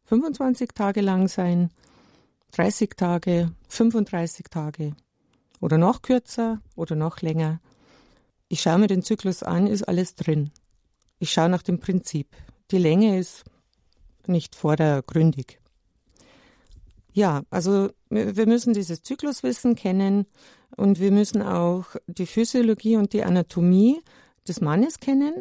25 0.04 0.72
Tage 0.74 1.00
lang 1.00 1.28
sein, 1.28 1.70
30 2.52 2.96
Tage, 2.96 3.52
35 3.68 4.46
Tage 4.50 4.94
oder 5.60 5.78
noch 5.78 6.02
kürzer 6.02 6.60
oder 6.76 6.96
noch 6.96 7.22
länger. 7.22 7.60
Ich 8.48 8.60
schaue 8.60 8.78
mir 8.78 8.88
den 8.88 9.02
Zyklus 9.02 9.42
an, 9.42 9.66
ist 9.66 9.84
alles 9.84 10.16
drin. 10.16 10.50
Ich 11.18 11.30
schaue 11.32 11.48
nach 11.48 11.62
dem 11.62 11.80
Prinzip. 11.80 12.28
Die 12.70 12.78
Länge 12.78 13.18
ist 13.18 13.44
nicht 14.26 14.54
vordergründig. 14.54 15.57
Ja, 17.18 17.42
also 17.50 17.90
wir 18.10 18.46
müssen 18.46 18.74
dieses 18.74 19.02
Zykluswissen 19.02 19.74
kennen 19.74 20.26
und 20.76 21.00
wir 21.00 21.10
müssen 21.10 21.42
auch 21.42 21.96
die 22.06 22.26
Physiologie 22.26 22.94
und 22.96 23.12
die 23.12 23.24
Anatomie 23.24 24.00
des 24.46 24.60
Mannes 24.60 25.00
kennen, 25.00 25.32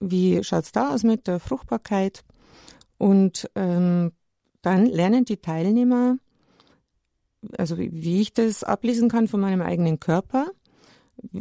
wie 0.00 0.42
schaut 0.42 0.64
es 0.64 0.72
da 0.72 0.92
aus 0.92 1.04
mit 1.04 1.28
der 1.28 1.38
Fruchtbarkeit? 1.38 2.24
Und 2.98 3.48
ähm, 3.54 4.10
dann 4.60 4.86
lernen 4.86 5.24
die 5.24 5.36
Teilnehmer, 5.36 6.16
also 7.56 7.78
wie, 7.78 7.92
wie, 7.92 8.22
ich 8.22 8.32
das 8.32 8.64
ablesen 8.64 9.08
kann 9.08 9.28
von 9.28 9.38
meinem 9.38 9.62
eigenen 9.62 10.00
Körper, 10.00 10.50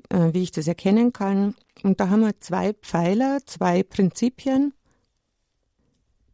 äh, 0.10 0.34
wie 0.34 0.44
ich 0.44 0.52
das 0.52 0.68
erkennen 0.68 1.14
kann. 1.14 1.56
Und 1.82 2.00
da 2.00 2.10
haben 2.10 2.22
wir 2.22 2.40
zwei 2.40 2.74
Pfeiler, 2.74 3.40
zwei 3.48 3.82
Prinzipien. 3.82 4.72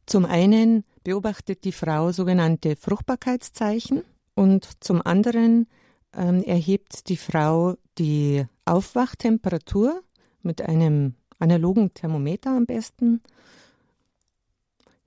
Zum 0.08 0.26
einen 0.26 0.84
beobachtet 1.06 1.64
die 1.64 1.72
Frau 1.72 2.12
sogenannte 2.12 2.76
Fruchtbarkeitszeichen 2.76 4.04
und 4.34 4.68
zum 4.84 5.02
anderen 5.06 5.68
ähm, 6.14 6.44
erhebt 6.44 7.08
die 7.08 7.16
Frau 7.16 7.76
die 7.98 8.46
Aufwachtemperatur 8.66 10.02
mit 10.42 10.62
einem 10.64 11.14
analogen 11.40 11.94
Thermometer 11.94 12.50
am 12.50 12.66
besten. 12.66 13.22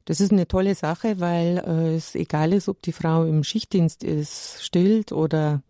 Das 0.04 0.20
ist 0.20 0.32
eine 0.32 0.46
tolle 0.46 0.74
Sache, 0.76 1.20
weil 1.20 1.58
äh, 1.58 1.96
es 1.96 2.14
egal 2.14 2.52
ist, 2.52 2.68
ob 2.68 2.80
die 2.80 2.92
Frau 2.92 3.24
im 3.24 3.42
Schichtdienst 3.42 4.04
ist, 4.04 4.62
stillt 4.62 5.10
oder 5.12 5.62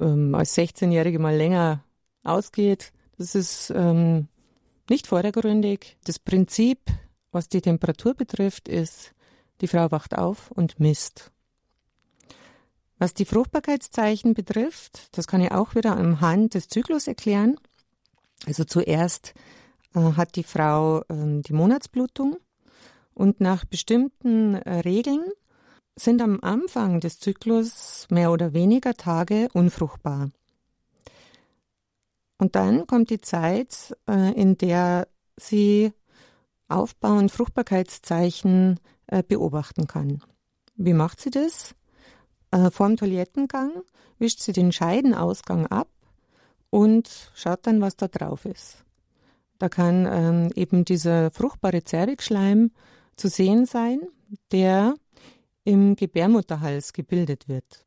ähm, 0.00 0.34
als 0.34 0.56
16-Jährige 0.56 1.18
mal 1.18 1.36
länger 1.36 1.84
ausgeht. 2.24 2.92
Das 3.18 3.34
ist 3.34 3.70
ähm, 3.76 4.26
nicht 4.88 5.06
vordergründig. 5.06 5.98
Das 6.04 6.18
Prinzip, 6.18 6.78
was 7.30 7.50
die 7.50 7.60
Temperatur 7.60 8.14
betrifft, 8.14 8.66
ist, 8.66 9.12
die 9.60 9.68
Frau 9.68 9.90
wacht 9.90 10.16
auf 10.16 10.50
und 10.50 10.80
misst. 10.80 11.30
Was 12.98 13.14
die 13.14 13.24
Fruchtbarkeitszeichen 13.24 14.34
betrifft, 14.34 15.16
das 15.16 15.26
kann 15.26 15.40
ich 15.40 15.52
auch 15.52 15.74
wieder 15.74 15.96
am 15.96 16.20
Hand 16.20 16.54
des 16.54 16.68
Zyklus 16.68 17.06
erklären. 17.06 17.56
Also 18.46 18.64
zuerst 18.64 19.34
äh, 19.94 20.00
hat 20.00 20.36
die 20.36 20.44
Frau 20.44 21.02
ähm, 21.08 21.42
die 21.42 21.52
Monatsblutung 21.52 22.36
und 23.14 23.40
nach 23.40 23.64
bestimmten 23.64 24.54
äh, 24.54 24.80
Regeln 24.80 25.24
sind 25.96 26.22
am 26.22 26.40
Anfang 26.42 27.00
des 27.00 27.18
Zyklus 27.18 28.06
mehr 28.10 28.32
oder 28.32 28.52
weniger 28.52 28.94
Tage 28.94 29.48
unfruchtbar. 29.52 30.30
Und 32.38 32.54
dann 32.54 32.86
kommt 32.86 33.10
die 33.10 33.20
Zeit, 33.20 33.96
äh, 34.08 34.32
in 34.32 34.56
der 34.56 35.08
sie 35.36 35.92
Aufbau- 36.68 37.18
und 37.18 37.30
Fruchtbarkeitszeichen 37.30 38.80
beobachten 39.28 39.86
kann. 39.86 40.22
Wie 40.76 40.92
macht 40.92 41.20
sie 41.20 41.30
das? 41.30 41.74
Vor 42.72 42.86
dem 42.88 42.96
Toilettengang 42.96 43.82
wischt 44.18 44.40
sie 44.40 44.52
den 44.52 44.72
Scheidenausgang 44.72 45.66
ab 45.66 45.88
und 46.70 47.30
schaut 47.34 47.66
dann, 47.66 47.80
was 47.80 47.96
da 47.96 48.08
drauf 48.08 48.44
ist. 48.44 48.84
Da 49.58 49.68
kann 49.68 50.06
ähm, 50.10 50.52
eben 50.54 50.84
dieser 50.84 51.30
fruchtbare 51.30 51.84
Zervixschleim 51.84 52.70
zu 53.16 53.28
sehen 53.28 53.66
sein, 53.66 54.00
der 54.52 54.94
im 55.64 55.96
Gebärmutterhals 55.96 56.92
gebildet 56.92 57.48
wird. 57.48 57.84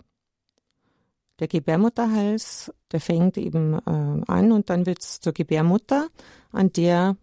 Der 1.40 1.48
Gebärmutterhals, 1.48 2.72
der 2.92 3.02
fängt 3.02 3.38
eben 3.38 3.74
äh, 3.74 4.22
an 4.32 4.52
und 4.52 4.70
dann 4.70 4.86
wird 4.86 5.00
es 5.00 5.20
zur 5.20 5.34
Gebärmutter, 5.34 6.10
an 6.52 6.72
der 6.74 7.18
äh, 7.18 7.23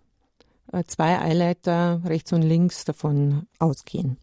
zwei 0.87 1.19
Eileiter 1.19 2.01
rechts 2.05 2.33
und 2.33 2.43
links 2.43 2.85
davon 2.85 3.47
ausgehen. 3.59 4.17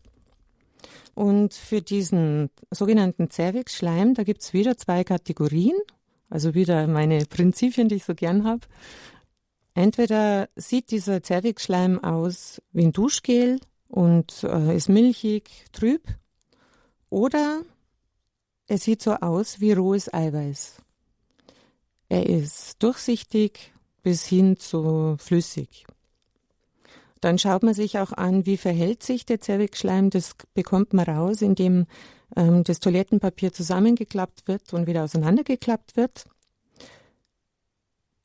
Und 1.13 1.53
für 1.53 1.81
diesen 1.81 2.49
sogenannten 2.69 3.31
Zervixschleim, 3.31 4.13
da 4.13 4.23
gibt 4.23 4.41
es 4.43 4.53
wieder 4.53 4.77
zwei 4.77 5.03
Kategorien, 5.03 5.75
also 6.29 6.53
wieder 6.53 6.85
meine 6.87 7.25
Prinzipien, 7.29 7.89
die 7.89 7.95
ich 7.95 8.05
so 8.05 8.13
gern 8.13 8.43
habe. 8.43 8.61
Entweder 9.73 10.49
sieht 10.55 10.91
dieser 10.91 11.23
Zervixschleim 11.23 12.03
aus 12.03 12.61
wie 12.71 12.83
ein 12.83 12.91
Duschgel 12.91 13.59
und 13.87 14.43
äh, 14.43 14.75
ist 14.75 14.89
milchig, 14.89 15.49
trüb, 15.71 16.03
oder 17.09 17.61
er 18.67 18.77
sieht 18.77 19.01
so 19.01 19.13
aus 19.13 19.59
wie 19.59 19.71
rohes 19.71 20.13
Eiweiß. 20.13 20.81
Er 22.09 22.27
ist 22.27 22.81
durchsichtig 22.83 23.71
bis 24.03 24.25
hin 24.25 24.57
zu 24.57 25.15
flüssig. 25.17 25.85
Dann 27.21 27.39
schaut 27.39 27.63
man 27.63 27.73
sich 27.73 27.97
auch 27.99 28.11
an, 28.11 28.45
wie 28.45 28.57
verhält 28.57 29.03
sich 29.03 29.25
der 29.25 29.41
Zervixschleim. 29.41 30.09
Das 30.09 30.35
bekommt 30.53 30.93
man 30.93 31.05
raus, 31.05 31.41
indem 31.41 31.87
ähm, 32.35 32.63
das 32.63 32.79
Toilettenpapier 32.79 33.53
zusammengeklappt 33.53 34.47
wird 34.47 34.73
und 34.73 34.87
wieder 34.87 35.03
auseinandergeklappt 35.03 35.95
wird. 35.95 36.25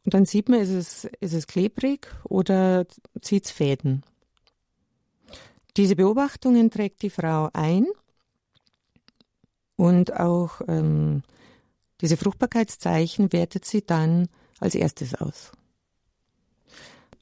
Und 0.04 0.14
dann 0.14 0.26
sieht 0.26 0.48
man, 0.48 0.60
ist 0.60 0.70
es, 0.70 1.04
ist 1.20 1.32
es 1.32 1.46
klebrig 1.46 2.08
oder 2.24 2.86
zieht 3.20 3.44
es 3.44 3.50
Fäden. 3.50 4.02
Diese 5.76 5.96
Beobachtungen 5.96 6.70
trägt 6.70 7.02
die 7.02 7.10
Frau 7.10 7.48
ein 7.52 7.86
und 9.76 10.14
auch 10.18 10.60
ähm, 10.68 11.22
diese 12.00 12.16
Fruchtbarkeitszeichen 12.16 13.32
wertet 13.32 13.64
sie 13.64 13.86
dann 13.86 14.28
als 14.60 14.74
erstes 14.74 15.14
aus. 15.14 15.52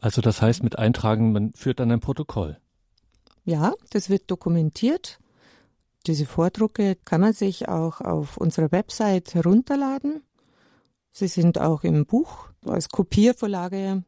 Also 0.00 0.20
das 0.20 0.40
heißt 0.42 0.62
mit 0.62 0.78
Eintragen, 0.78 1.32
man 1.32 1.52
führt 1.54 1.80
dann 1.80 1.90
ein 1.90 2.00
Protokoll. 2.00 2.58
Ja, 3.44 3.74
das 3.90 4.10
wird 4.10 4.30
dokumentiert. 4.30 5.18
Diese 6.06 6.26
Vordrucke 6.26 6.96
kann 7.04 7.20
man 7.20 7.32
sich 7.32 7.68
auch 7.68 8.00
auf 8.00 8.36
unserer 8.36 8.72
Website 8.72 9.34
herunterladen. 9.34 10.22
Sie 11.12 11.28
sind 11.28 11.58
auch 11.60 11.84
im 11.84 12.06
Buch 12.06 12.48
als 12.64 12.88
Kopiervorlage 12.88 14.04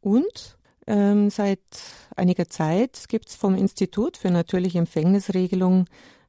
und 0.00 0.56
Ähm, 0.86 1.30
seit 1.30 1.60
einiger 2.16 2.48
Zeit 2.48 3.04
gibt 3.08 3.28
es 3.28 3.36
vom 3.36 3.54
Institut 3.54 4.16
für 4.16 4.30
natürliche 4.30 4.78
Empfängnisregelung 4.78 5.84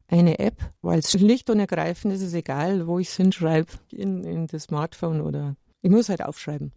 eine 0.07 0.37
App, 0.37 0.57
weil 0.83 0.99
es 0.99 1.09
schlicht 1.09 1.49
und 1.49 1.59
ergreifend 1.59 2.13
ist 2.13 2.21
es 2.21 2.33
egal, 2.35 2.85
wo 2.85 2.99
ich 2.99 3.07
es 3.07 3.15
hinschreibe, 3.15 3.71
in, 3.91 4.23
in 4.23 4.45
das 4.45 4.63
Smartphone 4.63 5.21
oder 5.21 5.55
ich 5.81 5.89
muss 5.89 6.09
halt 6.09 6.21
aufschreiben. 6.23 6.73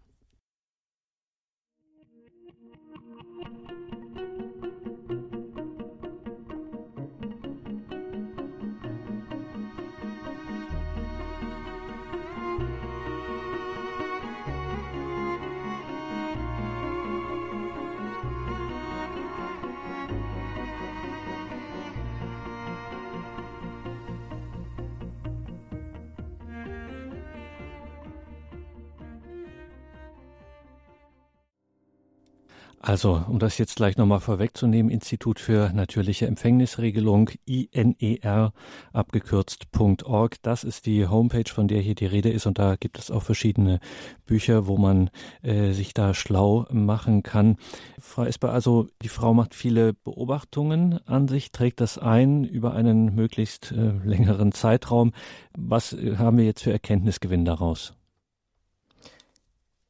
Also, 32.87 33.25
um 33.29 33.39
das 33.39 33.57
jetzt 33.57 33.77
gleich 33.77 33.97
nochmal 33.97 34.21
vorwegzunehmen, 34.21 34.93
Institut 34.93 35.41
für 35.41 35.71
natürliche 35.73 36.27
Empfängnisregelung, 36.27 37.31
INER, 37.47 38.53
abgekürzt.org. 38.93 40.43
Das 40.43 40.65
ist 40.65 40.85
die 40.85 41.07
Homepage, 41.07 41.51
von 41.51 41.67
der 41.67 41.81
hier 41.81 41.95
die 41.95 42.05
Rede 42.05 42.29
ist. 42.29 42.45
Und 42.45 42.59
da 42.59 42.77
gibt 42.77 42.99
es 42.99 43.11
auch 43.11 43.23
verschiedene 43.23 43.81
Bücher, 44.27 44.67
wo 44.67 44.77
man 44.77 45.09
äh, 45.41 45.73
sich 45.73 45.95
da 45.95 46.13
schlau 46.13 46.67
machen 46.71 47.23
kann. 47.23 47.57
Frau 47.99 48.25
Esper, 48.25 48.53
also 48.53 48.89
die 49.01 49.09
Frau 49.09 49.33
macht 49.33 49.55
viele 49.55 49.95
Beobachtungen 49.95 51.01
an 51.07 51.27
sich, 51.27 51.53
trägt 51.53 51.81
das 51.81 51.97
ein 51.97 52.45
über 52.45 52.75
einen 52.75 53.15
möglichst 53.15 53.73
äh, 53.73 53.93
längeren 54.05 54.53
Zeitraum. 54.53 55.13
Was 55.57 55.95
äh, 55.95 56.19
haben 56.19 56.37
wir 56.37 56.45
jetzt 56.45 56.65
für 56.65 56.73
Erkenntnisgewinn 56.73 57.47
daraus? 57.47 57.95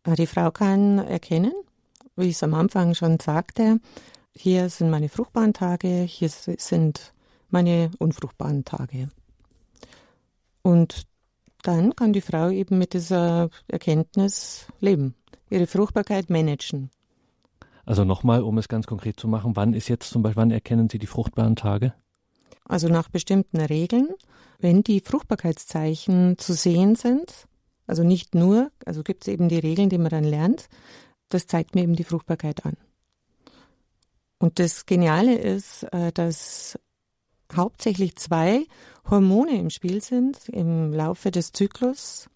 Die 0.07 0.27
Frau 0.29 0.53
kann 0.53 0.99
erkennen, 0.99 1.55
wie 2.17 2.29
ich 2.29 2.37
es 2.37 2.43
am 2.43 2.55
Anfang 2.55 2.95
schon 2.95 3.19
sagte, 3.21 3.81
hier 4.37 4.69
sind 4.69 4.91
meine 4.91 5.09
fruchtbaren 5.09 5.53
Tage, 5.53 6.03
hier 6.03 6.29
sind 6.29 7.13
meine 7.51 7.91
unfruchtbaren 7.99 8.65
Tage. 8.65 9.09
Und 10.63 11.07
dann 11.63 11.95
kann 11.95 12.13
die 12.13 12.21
Frau 12.21 12.51
eben 12.51 12.79
mit 12.79 12.93
dieser 12.93 13.49
Erkenntnis 13.69 14.67
leben, 14.81 15.15
ihre 15.51 15.67
Fruchtbarkeit 15.67 16.31
managen. 16.31 16.91
Also 17.87 18.05
nochmal, 18.05 18.43
um 18.43 18.59
es 18.59 18.69
ganz 18.69 18.87
konkret 18.87 19.21
zu 19.21 19.29
machen, 19.29 19.57
wann 19.57 19.75
ist 19.75 19.89
jetzt 19.89 20.11
zum 20.11 20.23
Beispiel, 20.23 20.43
wann 20.43 20.51
erkennen 20.51 20.89
Sie 20.89 20.99
die 20.99 21.07
fruchtbaren 21.07 21.57
Tage? 21.57 21.95
Also 22.67 22.89
nach 22.89 23.09
bestimmten 23.09 23.61
Regeln, 23.61 24.09
wenn 24.59 24.83
die 24.83 25.01
Fruchtbarkeitszeichen 25.01 26.39
zu 26.39 26.55
sehen 26.55 26.97
sind, 26.97 27.47
also 27.87 28.03
nicht 28.03 28.35
nur, 28.35 28.71
also 28.87 29.03
gibt 29.03 29.25
es 29.25 29.29
eben 29.29 29.49
die 29.49 29.59
Regeln, 29.59 29.91
die 29.91 29.99
man 29.99 30.09
dann 30.09 30.25
lernt, 30.25 30.69
das 31.29 31.47
zeigt 31.47 31.75
mir 31.75 31.83
eben 31.83 31.97
die 31.97 32.05
Fruchtbarkeit 32.05 32.65
an. 32.65 32.77
Und 34.39 34.59
das 34.59 34.87
Geniale 34.87 35.37
ist, 35.37 35.85
äh, 35.93 36.13
dass 36.13 36.79
hauptsächlich 37.55 38.17
zwei 38.17 38.67
Hormone 39.09 39.59
im 39.59 39.71
Spiel 39.71 40.03
sind 40.03 40.49
im 40.49 40.93
Laufe 40.93 41.31
des 41.31 41.53
Zyklus. 41.53 42.29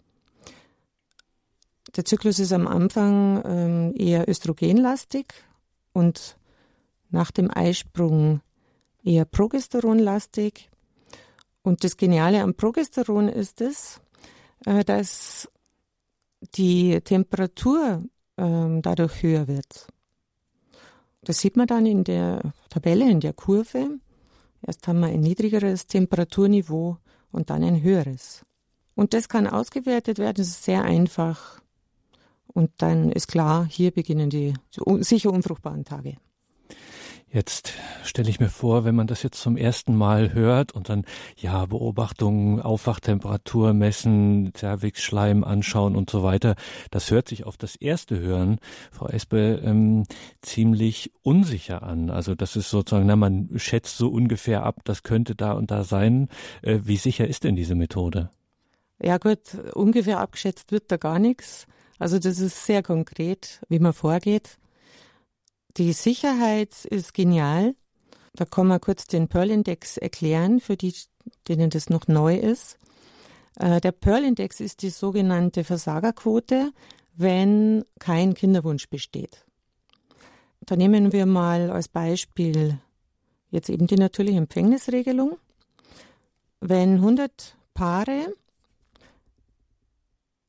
Der 1.95 2.05
Zyklus 2.05 2.39
ist 2.39 2.53
am 2.53 2.67
Anfang 2.67 3.41
ähm, 3.45 3.93
eher 3.95 4.29
östrogenlastig 4.29 5.33
und 5.93 6.37
nach 7.09 7.31
dem 7.31 7.49
Eisprung 7.51 8.41
eher 9.03 9.25
progesteronlastig. 9.25 10.69
Und 11.63 11.83
das 11.83 11.97
Geniale 11.97 12.41
am 12.41 12.53
Progesteron 12.53 13.27
ist 13.27 13.61
es, 13.61 13.99
äh, 14.65 14.83
dass 14.83 15.49
die 16.55 17.01
Temperatur 17.01 18.03
ähm, 18.39 18.81
dadurch 18.81 19.21
höher 19.21 19.47
wird. 19.47 19.87
Das 21.21 21.39
sieht 21.39 21.57
man 21.57 21.67
dann 21.67 21.85
in 21.85 22.03
der 22.03 22.53
Tabelle, 22.69 23.09
in 23.09 23.19
der 23.19 23.33
Kurve. 23.33 23.99
Erst 24.65 24.87
haben 24.87 25.01
wir 25.01 25.07
ein 25.07 25.19
niedrigeres 25.19 25.87
Temperaturniveau 25.87 26.97
und 27.31 27.49
dann 27.49 27.63
ein 27.63 27.81
höheres. 27.81 28.45
Und 28.95 29.13
das 29.13 29.29
kann 29.29 29.47
ausgewertet 29.47 30.17
werden, 30.17 30.35
das 30.37 30.47
ist 30.47 30.63
sehr 30.63 30.83
einfach. 30.83 31.61
Und 32.47 32.71
dann 32.77 33.11
ist 33.11 33.27
klar, 33.27 33.65
hier 33.69 33.91
beginnen 33.91 34.29
die 34.29 34.53
sicher 34.99 35.31
unfruchtbaren 35.31 35.85
Tage. 35.85 36.17
Jetzt 37.31 37.73
stelle 38.03 38.27
ich 38.27 38.39
mir 38.39 38.49
vor, 38.49 38.85
wenn 38.85 38.95
man 38.95 39.05
das 39.05 39.21
jetzt 39.21 39.39
zum 39.39 39.55
ersten 39.55 39.95
Mal 39.95 40.33
hört 40.33 40.71
und 40.71 40.89
dann 40.89 41.05
ja 41.37 41.67
Beobachtungen, 41.67 42.59
Aufwachtemperatur 42.59 43.73
messen, 43.73 44.51
Cervixschleim 44.57 45.43
anschauen 45.43 45.95
und 45.95 46.09
so 46.09 46.23
weiter, 46.23 46.55
das 46.89 47.11
hört 47.11 47.27
sich 47.27 47.43
auf 47.43 47.55
das 47.55 47.75
erste 47.75 48.19
Hören, 48.19 48.57
Frau 48.91 49.07
Espe, 49.07 49.61
ähm, 49.63 50.05
ziemlich 50.41 51.11
unsicher 51.21 51.83
an. 51.83 52.09
Also 52.09 52.33
das 52.33 52.55
ist 52.55 52.71
sozusagen, 52.71 53.05
na, 53.05 53.15
man 53.15 53.49
schätzt 53.57 53.97
so 53.97 54.09
ungefähr 54.09 54.63
ab, 54.63 54.77
das 54.83 55.03
könnte 55.03 55.35
da 55.35 55.51
und 55.51 55.69
da 55.69 55.83
sein. 55.83 56.29
Äh, 56.63 56.79
wie 56.85 56.97
sicher 56.97 57.27
ist 57.27 57.43
denn 57.43 57.55
diese 57.55 57.75
Methode? 57.75 58.31
Ja 58.99 59.19
gut, 59.19 59.55
ungefähr 59.75 60.19
abgeschätzt 60.19 60.71
wird 60.71 60.91
da 60.91 60.97
gar 60.97 61.19
nichts. 61.19 61.67
Also 61.99 62.17
das 62.17 62.39
ist 62.39 62.65
sehr 62.65 62.81
konkret, 62.81 63.61
wie 63.69 63.79
man 63.79 63.93
vorgeht. 63.93 64.58
Die 65.77 65.93
Sicherheit 65.93 66.85
ist 66.85 67.13
genial. 67.13 67.75
Da 68.33 68.45
kann 68.45 68.67
man 68.67 68.81
kurz 68.81 69.05
den 69.05 69.27
Pearl-Index 69.27 69.97
erklären, 69.97 70.59
für 70.59 70.77
die, 70.77 70.93
denen 71.47 71.69
das 71.69 71.89
noch 71.89 72.07
neu 72.07 72.35
ist. 72.35 72.77
Äh, 73.59 73.81
der 73.81 73.91
Pearl-Index 73.91 74.59
ist 74.59 74.81
die 74.81 74.89
sogenannte 74.89 75.63
Versagerquote, 75.63 76.71
wenn 77.15 77.83
kein 77.99 78.33
Kinderwunsch 78.33 78.89
besteht. 78.89 79.45
Da 80.61 80.75
nehmen 80.75 81.11
wir 81.11 81.25
mal 81.25 81.71
als 81.71 81.87
Beispiel 81.87 82.79
jetzt 83.49 83.69
eben 83.69 83.87
die 83.87 83.95
natürliche 83.95 84.37
Empfängnisregelung. 84.37 85.37
Wenn 86.61 86.95
100 86.95 87.55
Paare 87.73 88.33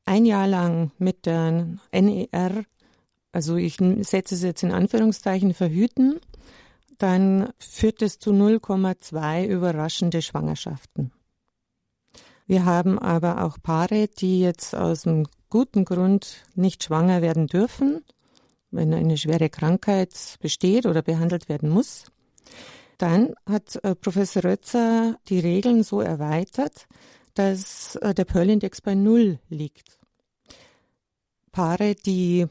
ein 0.05 0.25
Jahr 0.25 0.47
lang 0.47 0.91
mit 0.97 1.25
der 1.25 1.77
NER 1.91 2.65
also 3.31 3.55
ich 3.55 3.77
setze 4.01 4.35
es 4.35 4.43
jetzt 4.43 4.63
in 4.63 4.71
Anführungszeichen, 4.71 5.53
verhüten, 5.53 6.19
dann 6.97 7.51
führt 7.57 8.01
es 8.01 8.19
zu 8.19 8.31
0,2 8.31 9.47
überraschende 9.47 10.21
Schwangerschaften. 10.21 11.11
Wir 12.45 12.65
haben 12.65 12.99
aber 12.99 13.43
auch 13.43 13.57
Paare, 13.61 14.07
die 14.07 14.41
jetzt 14.41 14.75
aus 14.75 15.07
einem 15.07 15.25
guten 15.49 15.85
Grund 15.85 16.43
nicht 16.55 16.83
schwanger 16.83 17.21
werden 17.21 17.47
dürfen, 17.47 18.03
wenn 18.71 18.93
eine 18.93 19.17
schwere 19.17 19.49
Krankheit 19.49 20.37
besteht 20.39 20.85
oder 20.85 21.01
behandelt 21.01 21.49
werden 21.49 21.69
muss. 21.69 22.05
Dann 22.97 23.33
hat 23.49 23.83
äh, 23.83 23.95
Professor 23.95 24.43
Rötzer 24.43 25.17
die 25.27 25.39
Regeln 25.39 25.83
so 25.83 26.01
erweitert, 26.01 26.87
dass 27.33 27.95
äh, 27.95 28.13
der 28.13 28.25
Pearl-Index 28.25 28.81
bei 28.81 28.95
Null 28.95 29.39
liegt. 29.49 29.97
Paare, 31.51 31.95
die 31.95 32.47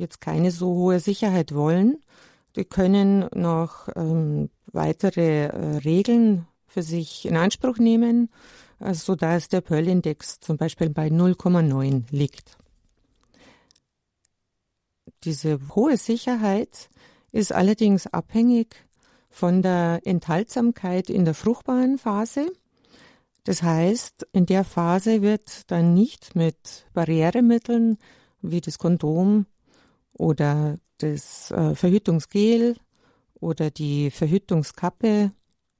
jetzt 0.00 0.20
keine 0.20 0.50
so 0.50 0.74
hohe 0.74 0.98
Sicherheit 0.98 1.54
wollen. 1.54 1.98
Die 2.56 2.64
können 2.64 3.26
noch 3.34 3.88
ähm, 3.94 4.50
weitere 4.72 5.46
äh, 5.46 5.76
Regeln 5.78 6.46
für 6.66 6.82
sich 6.82 7.26
in 7.26 7.36
Anspruch 7.36 7.78
nehmen, 7.78 8.30
äh, 8.80 8.94
sodass 8.94 9.48
der 9.48 9.60
Pearl-Index 9.60 10.40
zum 10.40 10.56
Beispiel 10.56 10.90
bei 10.90 11.08
0,9 11.08 12.04
liegt. 12.10 12.56
Diese 15.24 15.60
hohe 15.74 15.96
Sicherheit 15.96 16.88
ist 17.30 17.52
allerdings 17.52 18.06
abhängig 18.06 18.74
von 19.28 19.62
der 19.62 20.00
Enthaltsamkeit 20.04 21.10
in 21.10 21.24
der 21.24 21.34
fruchtbaren 21.34 21.98
Phase. 21.98 22.50
Das 23.44 23.62
heißt, 23.62 24.26
in 24.32 24.46
der 24.46 24.64
Phase 24.64 25.22
wird 25.22 25.70
dann 25.70 25.94
nicht 25.94 26.34
mit 26.34 26.86
Barrieremitteln 26.94 27.98
wie 28.42 28.60
das 28.60 28.78
Kondom 28.78 29.46
oder 30.20 30.76
das 30.98 31.50
äh, 31.50 31.74
Verhütungsgel 31.74 32.76
oder 33.40 33.70
die 33.70 34.10
Verhütungskappe, 34.10 35.32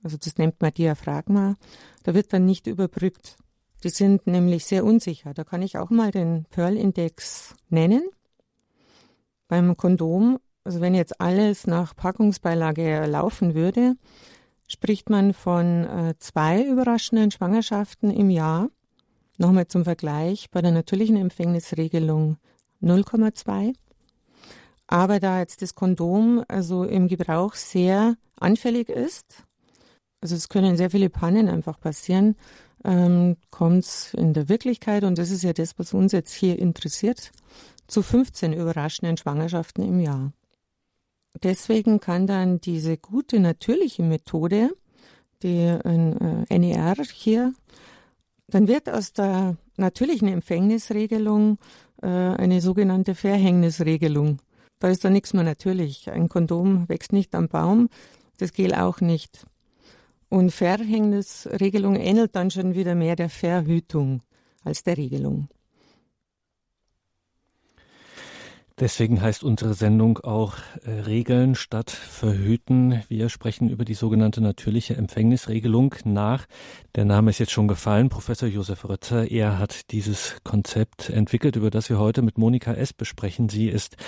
also 0.03 0.17
das 0.17 0.39
nennt 0.39 0.63
man 0.63 0.73
Diaphragma, 0.73 1.57
da 2.05 2.15
wird 2.15 2.33
dann 2.33 2.47
nicht 2.47 2.67
überbrückt. 2.67 3.37
Die 3.85 3.91
sind 3.91 4.27
nämlich 4.27 4.65
sehr 4.65 4.85
unsicher. 4.85 5.35
Da 5.35 5.45
kann 5.45 5.61
ich 5.61 5.77
auch 5.77 5.91
mal 5.91 6.11
den 6.11 6.47
Pearl-Index 6.51 7.55
nennen. 7.69 8.03
Beim 9.47 9.77
Kondom, 9.77 10.39
also 10.65 10.81
wenn 10.81 10.95
jetzt 10.95 11.21
alles 11.21 11.67
nach 11.67 11.95
Packungsbeilage 11.95 13.05
laufen 13.05 13.55
würde, 13.55 13.97
spricht 14.69 15.11
man 15.11 15.35
von 15.35 15.85
äh, 15.85 16.15
zwei 16.19 16.63
überraschenden 16.63 17.31
Schwangerschaften 17.31 18.11
im 18.11 18.31
Jahr. 18.31 18.71
Nochmal 19.37 19.67
zum 19.67 19.85
Vergleich, 19.85 20.51
bei 20.51 20.63
der 20.63 20.73
natürlichen 20.73 21.17
Empfängnisregelung 21.17 22.39
0,2 22.83 23.75
Aber 24.93 25.21
da 25.21 25.39
jetzt 25.39 25.63
das 25.63 25.77
Kondom 25.77 26.45
also 26.49 26.83
im 26.83 27.07
Gebrauch 27.07 27.55
sehr 27.55 28.17
anfällig 28.35 28.89
ist, 28.89 29.45
also 30.21 30.35
es 30.35 30.49
können 30.49 30.77
sehr 30.77 30.91
viele 30.91 31.09
Pannen 31.09 31.49
einfach 31.49 31.79
passieren, 31.79 32.35
ähm, 32.85 33.37
kommt 33.53 33.85
es 33.85 34.15
in 34.15 34.33
der 34.35 34.49
Wirklichkeit, 34.49 35.05
und 35.05 35.17
das 35.17 35.31
ist 35.31 35.45
ja 35.45 35.53
das, 35.53 35.79
was 35.79 35.95
uns 35.95 36.11
jetzt 36.11 36.33
hier 36.33 36.59
interessiert, 36.59 37.31
zu 37.87 38.03
15 38.03 38.53
überraschenden 38.53 39.17
Schwangerschaften 39.17 39.85
im 39.85 40.01
Jahr. 40.01 40.33
Deswegen 41.41 42.01
kann 42.01 42.27
dann 42.27 42.61
diese 42.61 42.99
gute 42.99 43.39
natürliche 43.39 44.03
Methode, 44.03 44.71
die 45.45 45.67
äh, 45.67 46.59
NER 46.59 46.97
hier, 47.13 47.55
dann 48.49 48.67
wird 48.67 48.91
aus 48.91 49.13
der 49.13 49.57
natürlichen 49.77 50.27
Empfängnisregelung 50.27 51.59
äh, 52.03 52.09
eine 52.09 52.61
sogenannte 52.61 53.15
Verhängnisregelung. 53.15 54.41
Da 54.81 54.89
ist 54.89 55.05
dann 55.05 55.13
nichts 55.13 55.35
mehr 55.35 55.45
natürlich. 55.45 56.11
Ein 56.11 56.29
Kondom 56.29 56.89
wächst 56.89 57.13
nicht 57.13 57.35
am 57.35 57.49
Baum, 57.49 57.89
das 58.39 58.53
Gel 58.53 58.75
auch 58.75 59.01
nicht. 59.01 59.47
Und 60.29 60.51
Verhängnisregelung 60.51 61.97
ähnelt 61.97 62.35
dann 62.35 62.51
schon 62.51 62.75
wieder 62.75 62.95
mehr 62.95 63.15
der 63.15 63.29
Verhütung 63.29 64.23
als 64.65 64.83
der 64.83 64.97
Regelung. 64.97 65.49
Deswegen 68.81 69.21
heißt 69.21 69.45
unsere 69.45 69.75
Sendung 69.75 70.21
auch 70.21 70.55
äh, 70.87 70.91
Regeln 71.03 71.55
statt 71.55 71.91
Verhüten. 71.91 73.03
Wir 73.09 73.29
sprechen 73.29 73.69
über 73.69 73.85
die 73.85 73.93
sogenannte 73.93 74.41
natürliche 74.41 74.97
Empfängnisregelung 74.97 75.97
nach. 76.05 76.47
Der 76.95 77.05
Name 77.05 77.29
ist 77.29 77.39
jetzt 77.39 77.53
schon 77.53 77.69
gefallen. 77.69 78.09
Professor 78.09 78.49
Josef 78.49 78.89
Rötzer, 78.89 79.31
er 79.31 79.59
hat 79.59 79.91
dieses 79.91 80.37
Konzept 80.45 81.11
entwickelt, 81.11 81.57
über 81.57 81.69
das 81.69 81.91
wir 81.91 81.99
heute 81.99 82.23
mit 82.23 82.39
Monika 82.39 82.73
S. 82.73 82.95
besprechen. 82.95 83.51
Sie 83.51 83.69
ist 83.69 83.99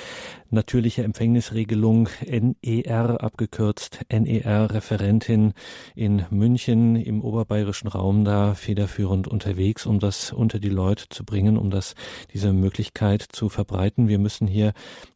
natürliche 0.48 1.02
Empfängnisregelung 1.02 2.08
NER 2.26 3.22
abgekürzt, 3.22 4.00
NER-Referentin 4.10 5.52
in 5.94 6.24
München 6.30 6.96
im 6.96 7.22
oberbayerischen 7.22 7.88
Raum 7.88 8.24
da 8.24 8.54
federführend 8.54 9.28
unterwegs, 9.28 9.84
um 9.84 9.98
das 9.98 10.32
unter 10.32 10.58
die 10.58 10.70
Leute 10.70 11.10
zu 11.10 11.24
bringen, 11.24 11.58
um 11.58 11.70
das, 11.70 11.94
diese 12.32 12.54
Möglichkeit 12.54 13.22
zu 13.22 13.50
verbreiten. 13.50 14.08
Wir 14.08 14.18
müssen 14.18 14.46
hier 14.46 14.61
hier 14.62 14.72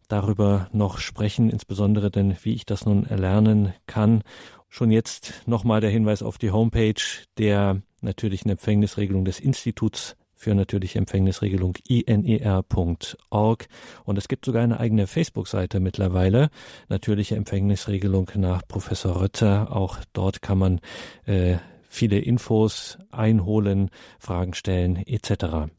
darüber 0.08 0.68
noch 0.72 0.98
sprechen, 0.98 1.50
insbesondere 1.50 2.10
denn, 2.10 2.36
wie 2.42 2.54
ich 2.54 2.66
das 2.66 2.84
nun 2.84 3.06
erlernen 3.06 3.74
kann. 3.86 4.22
Schon 4.68 4.90
jetzt 4.90 5.42
nochmal 5.46 5.80
der 5.80 5.90
Hinweis 5.90 6.22
auf 6.22 6.38
die 6.38 6.50
Homepage 6.50 7.02
der 7.38 7.80
natürlichen 8.00 8.50
Empfängnisregelung 8.50 9.24
des 9.24 9.40
Instituts 9.40 10.16
für 10.34 10.54
natürliche 10.54 10.98
Empfängnisregelung 10.98 11.76
iner.org. 11.88 13.68
Und 14.04 14.18
es 14.18 14.28
gibt 14.28 14.44
sogar 14.44 14.62
eine 14.62 14.78
eigene 14.78 15.06
Facebook-Seite 15.06 15.80
mittlerweile, 15.80 16.50
natürliche 16.88 17.36
Empfängnisregelung 17.36 18.30
nach 18.34 18.62
Professor 18.68 19.20
Rötter. 19.20 19.74
Auch 19.74 19.98
dort 20.12 20.42
kann 20.42 20.58
man 20.58 20.80
äh, 21.24 21.56
viele 21.88 22.18
Infos 22.18 22.98
einholen, 23.10 23.90
Fragen 24.18 24.52
stellen 24.52 24.96
etc. 24.96 25.70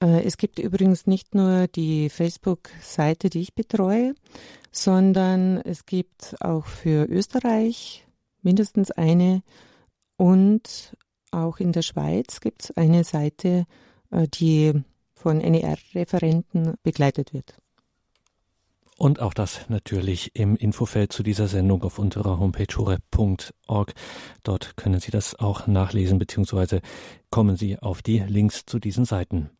Äh, 0.00 0.24
es 0.24 0.36
gibt 0.36 0.58
übrigens 0.58 1.06
nicht 1.06 1.34
nur 1.34 1.68
die 1.68 2.08
Facebook-Seite, 2.08 3.30
die 3.30 3.40
ich 3.40 3.54
betreue, 3.54 4.14
sondern 4.72 5.58
es 5.58 5.86
gibt 5.86 6.36
auch 6.40 6.66
für 6.66 7.04
Österreich 7.04 8.06
mindestens 8.42 8.90
eine 8.90 9.42
und 10.16 10.96
auch 11.30 11.58
in 11.58 11.72
der 11.72 11.82
Schweiz 11.82 12.40
gibt 12.40 12.64
es 12.64 12.76
eine 12.76 13.04
Seite, 13.04 13.66
äh, 14.10 14.26
die 14.28 14.72
von 15.14 15.38
NER-Referenten 15.38 16.74
begleitet 16.82 17.32
wird. 17.32 17.56
Und 18.96 19.20
auch 19.20 19.32
das 19.32 19.66
natürlich 19.70 20.32
im 20.34 20.56
Infofeld 20.56 21.10
zu 21.10 21.22
dieser 21.22 21.48
Sendung 21.48 21.82
auf 21.84 21.98
unserer 21.98 22.38
Homepage 22.38 22.76
horeb.org. 22.76 23.94
Dort 24.42 24.76
können 24.76 25.00
Sie 25.00 25.10
das 25.10 25.34
auch 25.36 25.66
nachlesen, 25.66 26.18
beziehungsweise 26.18 26.82
kommen 27.30 27.56
Sie 27.56 27.78
auf 27.78 28.02
die 28.02 28.18
Links 28.18 28.66
zu 28.66 28.78
diesen 28.78 29.06
Seiten. 29.06 29.50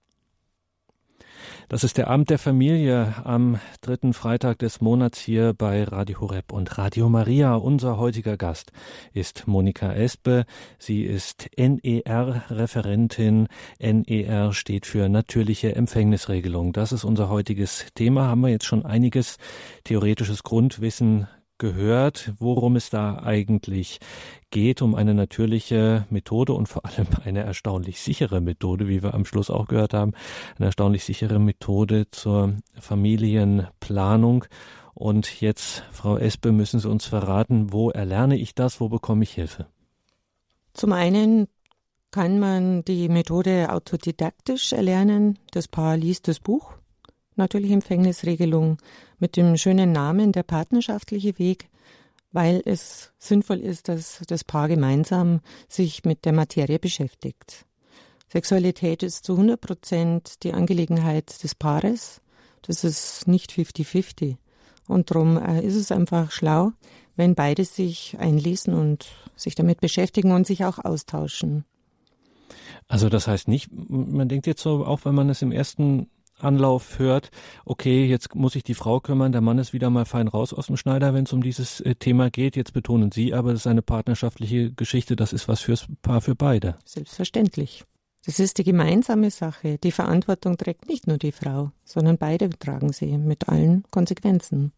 Das 1.69 1.85
ist 1.85 1.99
der 1.99 2.09
Abend 2.09 2.31
der 2.31 2.39
Familie 2.39 3.15
am 3.25 3.61
dritten 3.81 4.13
Freitag 4.13 4.59
des 4.59 4.81
Monats 4.81 5.21
hier 5.21 5.55
bei 5.55 5.85
Radio 5.85 6.21
Horeb 6.21 6.53
und 6.53 6.79
Radio 6.79 7.09
Maria. 7.09 7.55
Unser 7.55 7.99
heutiger 7.99 8.37
Gast 8.37 8.73
ist 9.13 9.47
Monika 9.47 9.93
Espe. 9.93 10.45
Sie 10.79 11.03
ist 11.03 11.49
NER-Referentin. 11.57 13.49
NER 13.79 14.53
steht 14.53 14.87
für 14.87 15.09
natürliche 15.09 15.75
Empfängnisregelung. 15.77 16.73
Das 16.73 16.93
ist 16.93 17.05
unser 17.05 17.29
heutiges 17.29 17.87
Thema. 17.95 18.29
Haben 18.29 18.41
wir 18.43 18.49
jetzt 18.49 18.67
schon 18.67 18.85
einiges 18.85 19.37
theoretisches 19.85 20.43
Grundwissen 20.43 21.29
gehört, 21.61 22.33
worum 22.41 22.75
es 22.75 22.91
da 22.91 23.23
eigentlich 23.23 24.01
geht, 24.51 24.83
um 24.83 24.97
eine 24.97 25.15
natürliche 25.15 26.07
Methode 26.11 26.55
und 26.55 26.67
vor 26.69 26.85
allem 26.85 27.07
eine 27.25 27.45
erstaunlich 27.45 28.01
sichere 28.01 28.41
Methode, 28.41 28.89
wie 28.89 29.05
wir 29.05 29.15
am 29.15 29.25
Schluss 29.25 29.51
auch 29.51 29.69
gehört 29.69 29.95
haben, 29.95 30.13
eine 30.59 30.67
erstaunlich 30.67 31.05
sichere 31.05 31.39
Methode 31.39 32.11
zur 32.11 32.55
Familienplanung. 32.81 34.47
Und 34.95 35.41
jetzt, 35.41 35.85
Frau 35.93 36.17
Espe, 36.17 36.51
müssen 36.51 36.81
Sie 36.81 36.91
uns 36.91 37.07
verraten, 37.07 37.73
wo 37.73 37.91
erlerne 37.91 38.37
ich 38.37 38.57
das, 38.57 38.81
wo 38.81 38.89
bekomme 38.89 39.23
ich 39.23 39.33
Hilfe? 39.33 39.67
Zum 40.75 40.93
einen 40.93 41.47
kann 42.11 42.41
man 42.41 42.85
die 42.85 43.09
Methode 43.09 43.73
autodidaktisch 43.73 44.73
erlernen. 44.73 45.39
Das 45.53 45.69
Paar 45.69 45.97
liest 45.97 46.27
das 46.27 46.41
Buch 46.41 46.80
natürlich 47.37 47.71
Empfängnisregelung 47.71 48.79
mit 49.19 49.37
dem 49.37 49.57
schönen 49.57 49.93
Namen 49.93 50.33
der 50.33 50.43
partnerschaftliche 50.43 51.39
Weg, 51.39 51.69
weil 52.33 52.63
es 52.65 53.13
sinnvoll 53.19 53.61
ist, 53.61 53.89
dass 53.89 54.23
das 54.27 54.45
Paar 54.45 54.69
gemeinsam 54.69 55.41
sich 55.69 56.05
mit 56.05 56.25
der 56.25 56.33
Materie 56.33 56.79
beschäftigt. 56.79 57.67
Sexualität 58.29 59.03
ist 59.03 59.25
zu 59.25 59.33
100 59.33 59.61
Prozent 59.61 60.43
die 60.45 60.53
Angelegenheit 60.53 61.43
des 61.43 61.55
Paares. 61.57 62.21
Das 62.63 62.85
ist 62.85 63.27
nicht 63.27 63.51
50-50. 63.51 64.37
Und 64.87 65.11
darum 65.11 65.37
äh, 65.37 65.65
ist 65.65 65.75
es 65.75 65.91
einfach 65.91 66.31
schlau, 66.31 66.73
wenn 67.17 67.35
beide 67.35 67.65
sich 67.65 68.17
einlesen 68.19 68.75
und 68.75 69.09
sich 69.35 69.55
damit 69.55 69.81
beschäftigen 69.81 70.33
und 70.33 70.47
sich 70.47 70.65
auch 70.65 70.79
austauschen. 70.79 71.65
Also 72.87 73.09
das 73.09 73.27
heißt 73.27 73.49
nicht, 73.49 73.71
man 73.73 74.29
denkt 74.29 74.47
jetzt 74.47 74.63
so, 74.63 74.85
auch 74.85 75.05
wenn 75.05 75.15
man 75.15 75.29
es 75.29 75.43
im 75.43 75.53
ersten 75.53 76.09
Anlauf 76.43 76.99
hört, 76.99 77.31
okay, 77.65 78.07
jetzt 78.07 78.35
muss 78.35 78.53
sich 78.55 78.63
die 78.63 78.75
Frau 78.75 79.01
kümmern, 79.01 79.33
der 79.33 79.41
Mann 79.41 79.59
ist 79.59 79.73
wieder 79.73 79.91
mal 79.91 80.05
fein 80.05 80.29
raus 80.29 80.53
aus 80.53 80.67
dem 80.67 80.77
Schneider, 80.77 81.15
wenn 81.15 81.25
es 81.25 81.33
um 81.33 81.43
dieses 81.43 81.81
äh, 81.81 81.95
Thema 81.95 82.31
geht. 82.31 82.57
Jetzt 82.57 82.73
betonen 82.73 83.13
Sie 83.13 83.35
aber, 83.35 83.53
das 83.53 83.63
ist 83.63 83.67
eine 83.67 83.83
partnerschaftliche 83.83 84.73
Geschichte, 84.73 85.17
das 85.17 85.33
ist 85.33 85.49
was 85.49 85.61
fürs 85.61 85.87
Paar 86.03 86.21
für 86.21 86.35
beide. 86.35 86.77
Selbstverständlich. 86.85 87.85
Das 88.27 88.39
ist 88.39 88.59
die 88.59 88.65
gemeinsame 88.65 89.31
Sache. 89.31 89.79
Die 89.79 89.93
Verantwortung 89.93 90.59
trägt 90.59 90.89
nicht 90.89 91.07
nur 91.07 91.17
die 91.17 91.33
Frau, 91.33 91.71
sondern 91.85 92.19
beide 92.19 92.51
tragen 92.51 92.93
sie 92.93 93.17
mit 93.17 93.49
allen 93.49 93.85
Konsequenzen. 93.91 94.73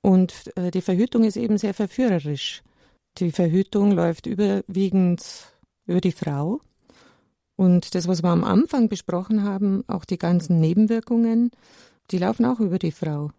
Und 0.00 0.56
äh, 0.56 0.70
die 0.70 0.80
Verhütung 0.80 1.24
ist 1.24 1.36
eben 1.36 1.58
sehr 1.58 1.74
verführerisch. 1.74 2.62
Die 3.18 3.32
Verhütung 3.32 3.92
läuft 3.92 4.26
überwiegend 4.26 5.22
über 5.86 6.00
die 6.00 6.12
Frau 6.12 6.60
und 7.58 7.96
das, 7.96 8.06
was 8.06 8.22
wir 8.22 8.30
am 8.30 8.44
Anfang 8.44 8.88
besprochen 8.88 9.42
haben, 9.42 9.82
auch 9.88 10.04
die 10.04 10.16
ganzen 10.16 10.60
Nebenwirkungen, 10.60 11.50
die 12.12 12.18
laufen 12.18 12.46
auch 12.46 12.60
über 12.60 12.78
die 12.78 12.92
Frau. 12.92 13.32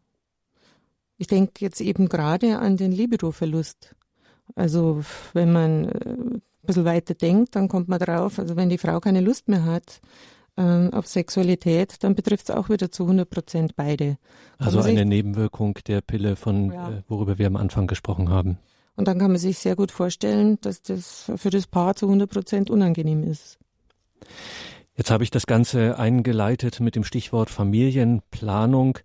Ich 1.17 1.27
denke 1.27 1.53
jetzt 1.59 1.79
eben 1.79 2.09
gerade 2.09 2.59
an 2.59 2.75
den 2.75 2.91
Libido-Verlust. 2.91 3.95
Also 4.55 5.03
wenn 5.31 5.53
man 5.53 5.85
äh, 5.85 6.09
ein 6.09 6.41
bisschen 6.63 6.83
weiter 6.83 7.13
denkt, 7.13 7.55
dann 7.55 7.69
kommt 7.69 7.87
man 7.87 7.97
drauf, 7.97 8.39
also 8.39 8.57
wenn 8.57 8.67
die 8.67 8.77
Frau 8.77 8.99
keine 8.99 9.21
Lust 9.21 9.47
mehr 9.47 9.63
hat 9.63 10.01
äh, 10.57 10.89
auf 10.89 11.07
Sexualität, 11.07 12.03
dann 12.03 12.13
betrifft 12.13 12.49
es 12.49 12.53
auch 12.53 12.67
wieder 12.67 12.91
zu 12.91 13.03
100 13.03 13.29
Prozent 13.29 13.77
beide. 13.77 14.17
also 14.57 14.81
eine 14.81 15.05
Nebenwirkung 15.05 15.79
der 15.87 16.01
Pille, 16.01 16.35
von 16.35 16.73
ja. 16.73 16.89
äh, 16.89 17.03
worüber 17.07 17.37
wir 17.37 17.47
am 17.47 17.55
Anfang 17.55 17.87
gesprochen 17.87 18.27
haben. 18.27 18.57
Und 18.97 19.07
dann 19.07 19.17
kann 19.17 19.31
man 19.31 19.39
sich 19.39 19.59
sehr 19.59 19.77
gut 19.77 19.91
vorstellen, 19.91 20.57
dass 20.59 20.81
das 20.81 21.31
für 21.37 21.51
das 21.51 21.67
Paar 21.67 21.95
zu 21.95 22.07
100 22.07 22.29
Prozent 22.29 22.69
unangenehm 22.69 23.23
ist. 23.23 23.57
Jetzt 24.95 25.11
habe 25.11 25.23
ich 25.23 25.31
das 25.31 25.47
Ganze 25.47 25.97
eingeleitet 25.97 26.79
mit 26.79 26.95
dem 26.95 27.03
Stichwort 27.03 27.49
Familienplanung. 27.49 28.99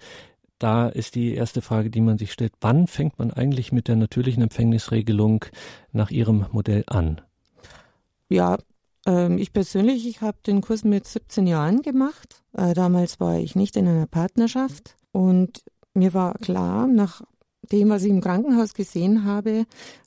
Da 0.59 0.89
ist 0.89 1.15
die 1.15 1.35
erste 1.35 1.63
Frage, 1.63 1.91
die 1.91 2.01
man 2.01 2.19
sich 2.19 2.33
stellt. 2.33 2.53
Wann 2.61 2.87
fängt 2.87 3.19
man 3.19 3.31
eigentlich 3.31 3.71
mit 3.71 3.89
der 3.89 3.97
natürlichen 3.97 4.43
Empfängnisregelung 4.43 5.45
nach 5.93 6.11
Ihrem 6.11 6.47
Modell 6.53 6.85
an? 6.87 7.21
Ja, 8.29 8.59
ähm, 9.07 9.39
ich 9.39 9.53
persönlich, 9.53 10.07
ich 10.07 10.21
habe 10.21 10.39
den 10.47 10.61
Kurs 10.61 10.85
mit 10.85 11.07
17 11.07 11.47
Jahren 11.47 11.83
gemacht. 11.83 12.43
Äh, 12.53 12.75
damals 12.75 13.21
war 13.21 13.39
ich 13.39 13.55
nicht 13.55 13.77
in 13.77 13.87
einer 13.87 14.07
Partnerschaft 14.07 14.97
und 15.13 15.63
mir 15.93 16.15
war 16.15 16.35
klar, 16.35 16.87
nach 16.87 17.23
dem, 17.71 17.89
was 17.91 18.03
ich 18.03 18.11
im 18.11 18.21
Krankenhaus 18.21 18.75
gesehen 18.75 19.25
habe, 19.25 19.67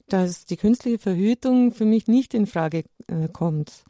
dass 0.10 0.46
die 0.46 0.58
künstliche 0.58 1.00
Verhütung 1.00 1.72
für 1.72 1.86
mich 1.86 2.08
nicht 2.08 2.34
in 2.34 2.48
Frage 2.48 2.84
äh, 3.08 3.28
kommt. 3.32 3.84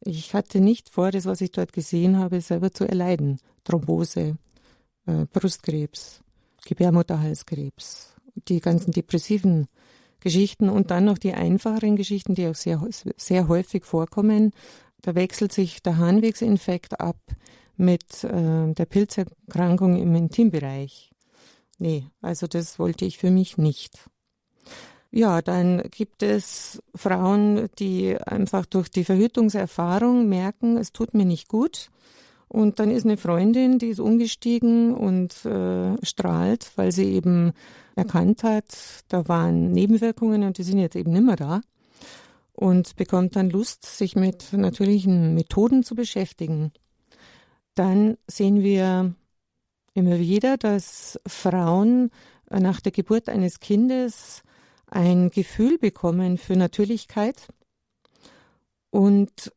Ich 0.00 0.34
hatte 0.34 0.60
nicht 0.60 0.88
vor, 0.88 1.10
das, 1.10 1.24
was 1.24 1.40
ich 1.40 1.50
dort 1.50 1.72
gesehen 1.72 2.18
habe, 2.18 2.40
selber 2.40 2.72
zu 2.72 2.88
erleiden. 2.88 3.38
Thrombose, 3.64 4.36
äh, 5.06 5.26
Brustkrebs, 5.32 6.20
Gebärmutterhalskrebs, 6.64 8.14
die 8.48 8.60
ganzen 8.60 8.92
depressiven 8.92 9.68
Geschichten 10.20 10.68
und 10.68 10.90
dann 10.90 11.04
noch 11.04 11.18
die 11.18 11.34
einfacheren 11.34 11.96
Geschichten, 11.96 12.34
die 12.34 12.46
auch 12.48 12.54
sehr, 12.54 12.82
sehr 13.16 13.48
häufig 13.48 13.84
vorkommen. 13.84 14.52
Da 15.02 15.14
wechselt 15.14 15.52
sich 15.52 15.82
der 15.82 15.98
Harnwegsinfekt 15.98 17.00
ab 17.00 17.18
mit 17.76 18.24
äh, 18.24 18.72
der 18.72 18.86
Pilzerkrankung 18.86 19.96
im 19.96 20.14
Intimbereich. 20.14 21.10
Nee, 21.78 22.06
also 22.22 22.46
das 22.46 22.78
wollte 22.78 23.04
ich 23.04 23.18
für 23.18 23.30
mich 23.30 23.58
nicht. 23.58 24.08
Ja, 25.16 25.40
dann 25.40 25.82
gibt 25.92 26.22
es 26.22 26.82
Frauen, 26.94 27.70
die 27.78 28.18
einfach 28.20 28.66
durch 28.66 28.90
die 28.90 29.02
Verhütungserfahrung 29.02 30.28
merken, 30.28 30.76
es 30.76 30.92
tut 30.92 31.14
mir 31.14 31.24
nicht 31.24 31.48
gut. 31.48 31.88
Und 32.48 32.80
dann 32.80 32.90
ist 32.90 33.06
eine 33.06 33.16
Freundin, 33.16 33.78
die 33.78 33.88
ist 33.88 33.98
umgestiegen 33.98 34.92
und 34.94 35.46
äh, 35.46 35.96
strahlt, 36.04 36.70
weil 36.76 36.92
sie 36.92 37.14
eben 37.14 37.54
erkannt 37.94 38.44
hat, 38.44 38.76
da 39.08 39.26
waren 39.26 39.72
Nebenwirkungen 39.72 40.42
und 40.42 40.58
die 40.58 40.64
sind 40.64 40.80
jetzt 40.80 40.96
eben 40.96 41.12
nimmer 41.12 41.36
da. 41.36 41.62
Und 42.52 42.96
bekommt 42.96 43.36
dann 43.36 43.48
Lust, 43.48 43.86
sich 43.86 44.16
mit 44.16 44.52
natürlichen 44.52 45.32
Methoden 45.32 45.82
zu 45.82 45.94
beschäftigen. 45.94 46.72
Dann 47.74 48.18
sehen 48.26 48.62
wir 48.62 49.14
immer 49.94 50.18
wieder, 50.18 50.58
dass 50.58 51.18
Frauen 51.26 52.10
nach 52.50 52.82
der 52.82 52.92
Geburt 52.92 53.30
eines 53.30 53.60
Kindes 53.60 54.42
ein 54.86 55.30
Gefühl 55.30 55.78
bekommen 55.78 56.38
für 56.38 56.56
Natürlichkeit. 56.56 57.48
Und 58.90 59.52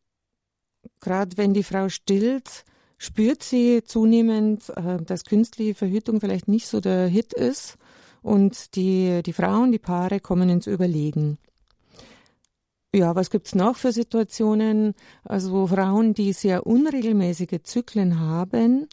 gerade 1.00 1.38
wenn 1.38 1.54
die 1.54 1.64
Frau 1.64 1.90
stillt, 1.90 2.66
spürt 2.98 3.44
sie 3.44 3.84
zunehmend, 3.84 4.70
äh, 4.76 5.02
dass 5.02 5.24
künstliche 5.24 5.76
Verhütung 5.76 6.20
vielleicht 6.20 6.48
nicht 6.48 6.68
so 6.68 6.82
der 6.82 7.08
Hit 7.08 7.34
ist 7.34 7.78
und 8.22 8.76
die, 8.76 9.22
die 9.24 9.34
Frauen, 9.34 9.72
die 9.72 9.80
Paare 9.80 10.20
kommen 10.20 10.50
ins 10.50 10.68
Überlegen. 10.68 11.38
Ja, 12.94 13.16
was 13.16 13.30
gibt's 13.30 13.54
noch 13.54 13.76
für 13.76 13.92
Situationen? 13.92 14.96
Also 15.24 15.68
Frauen, 15.68 16.16
die 16.16 16.34
sehr 16.34 16.66
unregelmäßige 16.66 17.62
Zyklen 17.64 18.20
haben, 18.20 18.88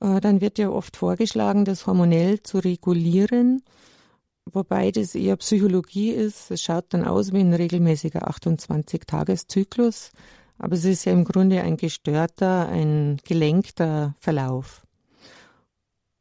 äh, 0.00 0.20
dann 0.20 0.40
wird 0.40 0.58
ja 0.58 0.70
oft 0.70 0.96
vorgeschlagen, 0.96 1.64
das 1.64 1.86
hormonell 1.86 2.42
zu 2.42 2.58
regulieren, 2.58 3.62
wobei 4.52 4.90
das 4.90 5.14
eher 5.14 5.36
Psychologie 5.36 6.10
ist. 6.10 6.50
Es 6.50 6.62
schaut 6.62 6.86
dann 6.90 7.04
aus 7.04 7.32
wie 7.32 7.40
ein 7.40 7.54
regelmäßiger 7.54 8.28
28-Tages-Zyklus, 8.28 10.12
aber 10.58 10.74
es 10.74 10.84
ist 10.84 11.04
ja 11.04 11.12
im 11.12 11.24
Grunde 11.24 11.62
ein 11.62 11.76
gestörter, 11.76 12.68
ein 12.68 13.18
gelenkter 13.24 14.14
Verlauf. 14.18 14.82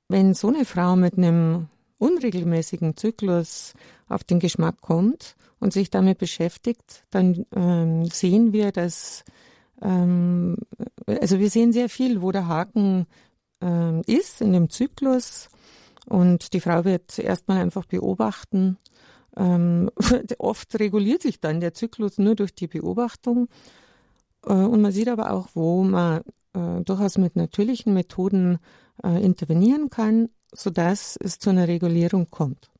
Wenn 0.07 0.33
so 0.33 0.47
eine 0.49 0.65
Frau 0.65 0.95
mit 0.95 1.17
einem 1.17 1.67
unregelmäßigen 1.97 2.95
Zyklus 2.95 3.73
auf 4.07 4.23
den 4.23 4.39
Geschmack 4.39 4.81
kommt 4.81 5.35
und 5.59 5.73
sich 5.73 5.89
damit 5.89 6.19
beschäftigt, 6.19 7.03
dann 7.09 7.45
ähm, 7.55 8.05
sehen 8.05 8.53
wir, 8.53 8.71
dass 8.71 9.23
ähm, 9.81 10.57
also 11.05 11.39
wir 11.39 11.49
sehen 11.49 11.73
sehr 11.73 11.89
viel, 11.89 12.21
wo 12.21 12.31
der 12.31 12.47
Haken 12.47 13.07
ähm, 13.61 14.01
ist 14.05 14.41
in 14.41 14.53
dem 14.53 14.69
Zyklus 14.69 15.49
und 16.07 16.53
die 16.53 16.61
Frau 16.61 16.85
wird 16.85 17.19
erstmal 17.19 17.61
einfach 17.61 17.85
beobachten. 17.85 18.77
Ähm, 19.35 19.91
oft 20.39 20.79
reguliert 20.79 21.21
sich 21.21 21.39
dann 21.39 21.59
der 21.59 21.73
Zyklus 21.73 22.17
nur 22.17 22.35
durch 22.35 22.55
die 22.55 22.67
Beobachtung 22.67 23.49
äh, 24.45 24.53
und 24.53 24.81
man 24.81 24.91
sieht 24.91 25.09
aber 25.09 25.31
auch, 25.31 25.49
wo 25.53 25.83
man 25.83 26.21
äh, 26.53 26.81
durchaus 26.83 27.17
mit 27.17 27.35
natürlichen 27.35 27.93
Methoden 27.93 28.59
äh, 29.03 29.23
intervenieren 29.23 29.89
kann, 29.89 30.29
sodass 30.53 31.17
es 31.21 31.39
zu 31.39 31.49
einer 31.49 31.67
Regulierung 31.67 32.29
kommt. 32.29 32.71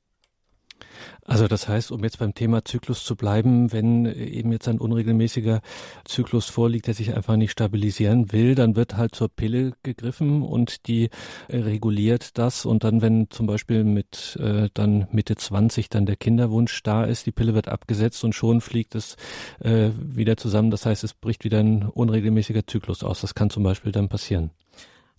Also 1.24 1.48
das 1.48 1.68
heißt, 1.68 1.92
um 1.92 2.04
jetzt 2.04 2.20
beim 2.20 2.34
Thema 2.34 2.64
Zyklus 2.64 3.04
zu 3.04 3.16
bleiben, 3.16 3.72
wenn 3.74 4.06
eben 4.06 4.52
jetzt 4.52 4.68
ein 4.68 4.80
unregelmäßiger 4.80 5.62
Zyklus 6.06 6.46
vorliegt, 6.46 6.88
der 6.88 6.94
sich 6.94 7.14
einfach 7.16 7.36
nicht 7.36 7.52
stabilisieren 7.52 8.32
will, 8.32 8.56
dann 8.56 8.76
wird 8.76 8.96
halt 8.96 9.14
zur 9.14 9.28
Pille 9.30 9.74
gegriffen 9.84 10.42
und 10.42 10.88
die 10.88 11.10
reguliert 11.50 12.38
das. 12.38 12.66
Und 12.66 12.84
dann, 12.84 13.02
wenn 13.02 13.30
zum 13.30 13.46
Beispiel 13.46 13.84
mit 13.84 14.38
äh, 14.42 14.70
dann 14.74 15.08
Mitte 15.12 15.36
20 15.36 15.90
dann 15.90 16.06
der 16.06 16.16
Kinderwunsch 16.16 16.82
da 16.84 17.04
ist, 17.04 17.26
die 17.26 17.32
Pille 17.32 17.54
wird 17.54 17.68
abgesetzt 17.68 18.24
und 18.24 18.34
schon 18.34 18.62
fliegt 18.62 18.96
es 18.96 19.18
äh, 19.60 19.90
wieder 19.98 20.38
zusammen. 20.38 20.72
Das 20.72 20.86
heißt, 20.86 21.04
es 21.04 21.14
bricht 21.14 21.44
wieder 21.44 21.60
ein 21.60 21.84
unregelmäßiger 21.84 22.66
Zyklus 22.66 23.04
aus. 23.04 23.22
Das 23.22 23.36
kann 23.36 23.50
zum 23.50 23.64
Beispiel 23.64 23.92
dann 23.92 24.08
passieren. 24.08 24.52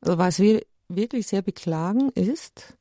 Also 0.01 0.16
was 0.16 0.38
wir 0.38 0.62
wirklich 0.88 1.27
sehr 1.27 1.42
beklagen 1.42 2.11
ist, 2.14 2.78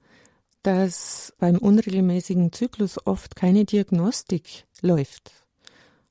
dass 0.63 1.33
beim 1.39 1.57
unregelmäßigen 1.57 2.51
Zyklus 2.51 3.05
oft 3.05 3.35
keine 3.35 3.65
Diagnostik 3.65 4.65
läuft. 4.81 5.31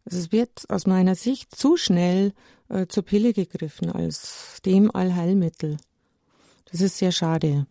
Also 0.05 0.19
es 0.19 0.33
wird 0.33 0.69
aus 0.69 0.87
meiner 0.87 1.15
Sicht 1.15 1.55
zu 1.55 1.77
schnell 1.77 2.33
äh, 2.69 2.87
zur 2.87 3.05
Pille 3.05 3.33
gegriffen 3.33 3.91
als 3.91 4.61
dem 4.65 4.95
Allheilmittel. 4.95 5.77
Das 6.71 6.81
ist 6.81 6.99
sehr 6.99 7.13
schade. 7.13 7.67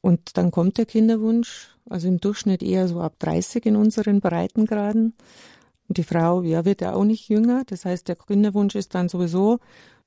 Und 0.00 0.36
dann 0.36 0.50
kommt 0.50 0.78
der 0.78 0.86
Kinderwunsch, 0.86 1.76
also 1.88 2.08
im 2.08 2.18
Durchschnitt 2.18 2.62
eher 2.62 2.88
so 2.88 3.00
ab 3.00 3.16
30 3.18 3.66
in 3.66 3.76
unseren 3.76 4.20
Breitengraden. 4.20 5.14
Und 5.88 5.98
die 5.98 6.04
Frau, 6.04 6.42
ja, 6.42 6.64
wird 6.64 6.80
ja 6.80 6.94
auch 6.94 7.04
nicht 7.04 7.28
jünger. 7.28 7.64
Das 7.66 7.84
heißt, 7.84 8.08
der 8.08 8.16
Kinderwunsch 8.16 8.74
ist 8.74 8.94
dann 8.94 9.08
sowieso, 9.08 9.58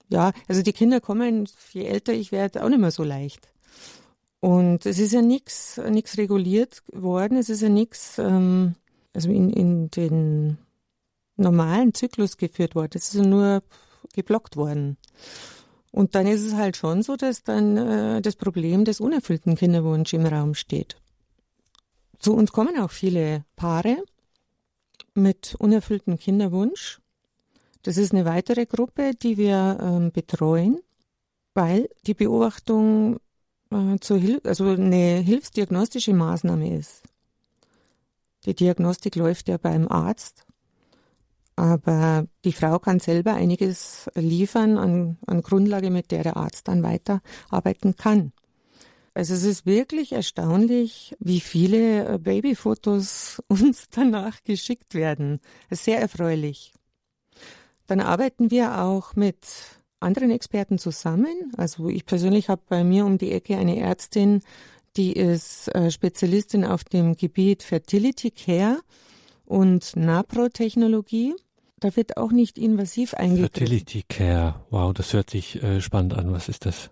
ja, 0.09 0.31
also 0.47 0.61
die 0.61 0.73
Kinder 0.73 1.01
kommen, 1.01 1.47
je 1.71 1.85
älter 1.85 2.13
ich 2.13 2.31
werde, 2.31 2.63
auch 2.63 2.69
nicht 2.69 2.79
mehr 2.79 2.91
so 2.91 3.03
leicht. 3.03 3.49
Und 4.43 4.85
es 4.85 4.99
ist 4.99 5.13
ja 5.13 5.21
nichts 5.21 5.79
reguliert 6.17 6.83
worden, 6.91 7.37
es 7.37 7.47
ist 7.47 7.61
ja 7.61 7.69
nichts 7.69 8.17
ähm, 8.17 8.75
also 9.13 9.29
in, 9.29 9.49
in 9.49 9.89
den 9.89 10.57
normalen 11.37 11.93
Zyklus 11.93 12.35
geführt 12.35 12.75
worden, 12.75 12.91
es 12.95 13.07
ist 13.07 13.13
ja 13.13 13.23
nur 13.23 13.63
geblockt 14.13 14.57
worden. 14.57 14.97
Und 15.91 16.13
dann 16.13 16.27
ist 16.27 16.41
es 16.41 16.55
halt 16.55 16.75
schon 16.75 17.03
so, 17.03 17.15
dass 17.15 17.43
dann 17.43 17.77
äh, 17.77 18.21
das 18.21 18.35
Problem 18.35 18.83
des 18.83 18.99
unerfüllten 18.99 19.55
Kinderwunsch 19.55 20.13
im 20.13 20.25
Raum 20.25 20.55
steht. 20.55 20.97
Zu 22.19 22.33
uns 22.33 22.51
kommen 22.51 22.77
auch 22.77 22.91
viele 22.91 23.45
Paare 23.55 24.03
mit 25.13 25.55
unerfülltem 25.57 26.19
Kinderwunsch. 26.19 26.99
Das 27.83 27.95
ist 27.95 28.11
eine 28.11 28.25
weitere 28.25 28.65
Gruppe, 28.65 29.11
die 29.15 29.37
wir 29.37 29.77
ähm, 29.81 30.11
betreuen, 30.11 30.81
weil 31.53 31.87
die 32.05 32.13
Beobachtung 32.13 33.21
zur 34.01 34.17
Hil 34.17 34.41
also 34.43 34.69
eine 34.69 35.19
hilfsdiagnostische 35.19 36.13
Maßnahme 36.13 36.77
ist. 36.77 37.03
Die 38.45 38.55
Diagnostik 38.55 39.15
läuft 39.15 39.47
ja 39.47 39.57
beim 39.57 39.87
Arzt, 39.87 40.45
aber 41.55 42.25
die 42.43 42.51
Frau 42.51 42.79
kann 42.79 42.99
selber 42.99 43.33
einiges 43.33 44.09
liefern 44.15 44.77
an, 44.77 45.17
an 45.27 45.41
Grundlage, 45.41 45.91
mit 45.91 46.11
der 46.11 46.23
der 46.23 46.37
Arzt 46.37 46.67
dann 46.67 46.83
weiterarbeiten 46.83 47.95
kann. 47.95 48.33
Also 49.15 49.35
es 49.35 49.43
ist 49.43 49.65
wirklich 49.65 50.11
erstaunlich, 50.11 51.15
wie 51.19 51.39
viele 51.39 52.15
äh, 52.15 52.17
Babyfotos 52.17 53.41
uns 53.47 53.89
danach 53.89 54.43
geschickt 54.43 54.95
werden. 54.95 55.39
Sehr 55.69 55.99
erfreulich. 55.99 56.73
Dann 57.85 58.01
arbeiten 58.01 58.49
wir 58.49 58.81
auch 58.81 59.15
mit 59.15 59.37
anderen 60.03 60.31
Experten 60.31 60.77
zusammen. 60.77 61.51
Also 61.57 61.89
ich 61.89 62.05
persönlich 62.05 62.49
habe 62.49 62.61
bei 62.69 62.83
mir 62.83 63.05
um 63.05 63.17
die 63.17 63.31
Ecke 63.31 63.57
eine 63.57 63.79
Ärztin, 63.79 64.41
die 64.95 65.13
ist 65.13 65.73
äh, 65.73 65.89
Spezialistin 65.89 66.65
auf 66.65 66.83
dem 66.83 67.15
Gebiet 67.15 67.63
Fertility 67.63 68.31
Care 68.31 68.79
und 69.45 69.95
Napro-Technologie. 69.95 71.33
Da 71.79 71.95
wird 71.95 72.17
auch 72.17 72.31
nicht 72.31 72.57
invasiv 72.57 73.13
eingegriffen. 73.13 73.53
Fertility 73.53 74.03
Care, 74.07 74.55
wow, 74.69 74.93
das 74.93 75.13
hört 75.13 75.31
sich 75.31 75.61
äh, 75.63 75.81
spannend 75.81 76.13
an. 76.13 76.31
Was 76.31 76.47
ist 76.47 76.65
das? 76.65 76.89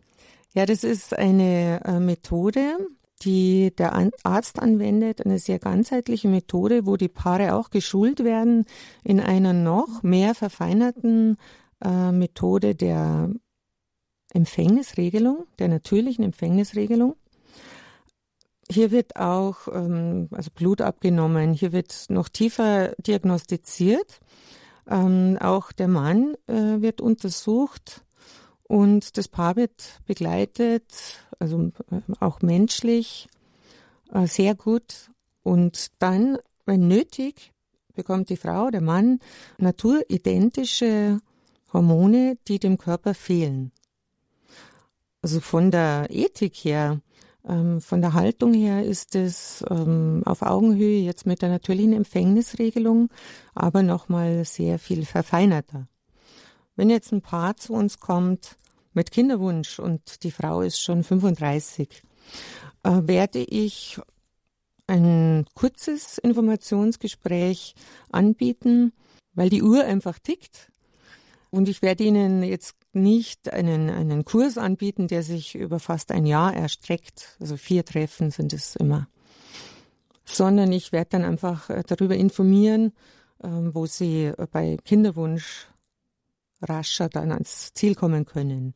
Ja, 0.54 0.66
das 0.66 0.84
ist 0.84 1.18
eine 1.18 1.82
äh, 1.86 2.00
Methode, 2.00 2.76
die 3.24 3.72
der 3.78 4.12
Arzt 4.24 4.60
anwendet, 4.60 5.26
eine 5.26 5.40
sehr 5.40 5.60
ganzheitliche 5.60 6.28
Methode, 6.28 6.86
wo 6.86 6.98
die 6.98 7.08
Paare 7.08 7.56
auch 7.56 7.70
geschult 7.70 8.24
werden 8.24 8.66
in 9.04 9.20
einer 9.20 9.54
noch 9.54 10.04
mehr 10.04 10.36
verfeinerten 10.36 11.38
äh, 11.84 12.12
Methode 12.12 12.76
der 12.76 13.30
Empfängnisregelung, 14.34 15.46
der 15.60 15.68
natürlichen 15.68 16.24
Empfängnisregelung. 16.24 17.16
Hier 18.70 18.92
wird 18.92 19.18
auch 19.18 19.68
ähm, 19.68 20.30
also 20.32 20.50
Blut 20.56 20.82
abgenommen, 20.82 21.54
hier 21.54 21.74
wird 21.74 22.06
noch 22.10 22.30
tiefer 22.30 22.94
diagnostiziert. 23.00 24.20
Ähm, 24.90 25.38
auch 25.40 25.72
der 25.72 25.88
Mann 25.88 26.36
äh, 26.48 26.82
wird 26.82 27.02
untersucht 27.02 28.04
und 28.64 29.18
das 29.18 29.28
Paar 29.28 29.58
wird 29.58 30.00
begleitet, 30.06 30.86
also 31.40 31.72
äh, 31.92 32.02
auch 32.22 32.42
menschlich, 32.42 33.28
äh, 34.14 34.26
sehr 34.28 34.56
gut. 34.56 35.12
Und 35.44 35.88
dann, 36.00 36.38
wenn 36.66 36.88
nötig, 36.88 37.52
bekommt 37.94 38.30
die 38.30 38.38
Frau, 38.38 38.70
der 38.72 38.82
Mann 38.82 39.20
naturidentische 39.58 41.20
Hormone, 41.74 42.38
die 42.48 42.60
dem 42.60 42.78
Körper 42.78 43.14
fehlen. 43.14 43.72
Also 45.22 45.40
von 45.40 45.72
der 45.72 46.08
Ethik 46.10 46.56
her 46.56 47.02
Ähm, 47.48 47.82
von 47.82 48.02
der 48.02 48.14
Haltung 48.14 48.54
her 48.54 48.86
ist 48.86 49.16
es 49.16 49.64
ähm, 49.70 50.22
auf 50.26 50.44
Augenhöhe 50.44 51.00
jetzt 51.02 51.26
mit 51.26 51.42
der 51.42 51.50
natürlichen 51.50 51.94
Empfängnisregelung, 51.94 53.10
aber 53.56 53.82
nochmal 53.82 54.46
sehr 54.46 54.78
viel 54.78 55.06
verfeinerter. 55.06 55.88
Wenn 56.76 56.90
jetzt 56.90 57.12
ein 57.12 57.22
Paar 57.22 57.58
zu 57.58 57.74
uns 57.74 58.00
kommt 58.00 58.58
mit 58.94 59.12
Kinderwunsch 59.12 59.80
und 59.80 60.24
die 60.24 60.32
Frau 60.32 60.62
ist 60.62 60.80
schon 60.80 61.04
35, 61.04 62.04
äh, 62.84 63.02
werde 63.04 63.40
ich 63.40 64.00
ein 64.88 65.46
kurzes 65.56 66.18
Informationsgespräch 66.18 67.76
anbieten, 68.12 68.94
weil 69.34 69.50
die 69.50 69.64
Uhr 69.64 69.84
einfach 69.84 70.20
tickt. 70.20 70.71
Und 71.52 71.68
ich 71.68 71.82
werde 71.82 72.06
Ihnen 72.06 72.44
jetzt 72.44 72.78
nicht 72.94 73.52
einen, 73.52 73.90
einen 73.90 74.24
Kurs 74.24 74.58
anbieten, 74.58 75.08
der 75.08 75.22
sich 75.22 75.56
über 75.56 75.80
fast 75.80 76.12
ein 76.12 76.26
Jahr 76.26 76.56
erstreckt. 76.56 77.36
Also 77.42 77.58
vier 77.58 77.84
Treffen 77.84 78.32
sind 78.32 78.54
es 78.54 78.78
immer. 78.78 79.08
Sondern 80.24 80.72
ich 80.72 80.94
werde 80.94 81.10
dann 81.12 81.26
einfach 81.26 81.70
äh, 81.70 81.84
darüber 81.86 82.16
informieren, 82.16 82.94
ähm, 83.44 83.76
wo 83.76 83.86
Sie 83.86 84.26
äh, 84.26 84.48
bei 84.50 84.78
Kinderwunsch 84.86 85.68
rascher 86.62 87.10
dann 87.10 87.34
ans 87.34 87.74
Ziel 87.74 87.96
kommen 87.96 88.26
können. 88.26 88.74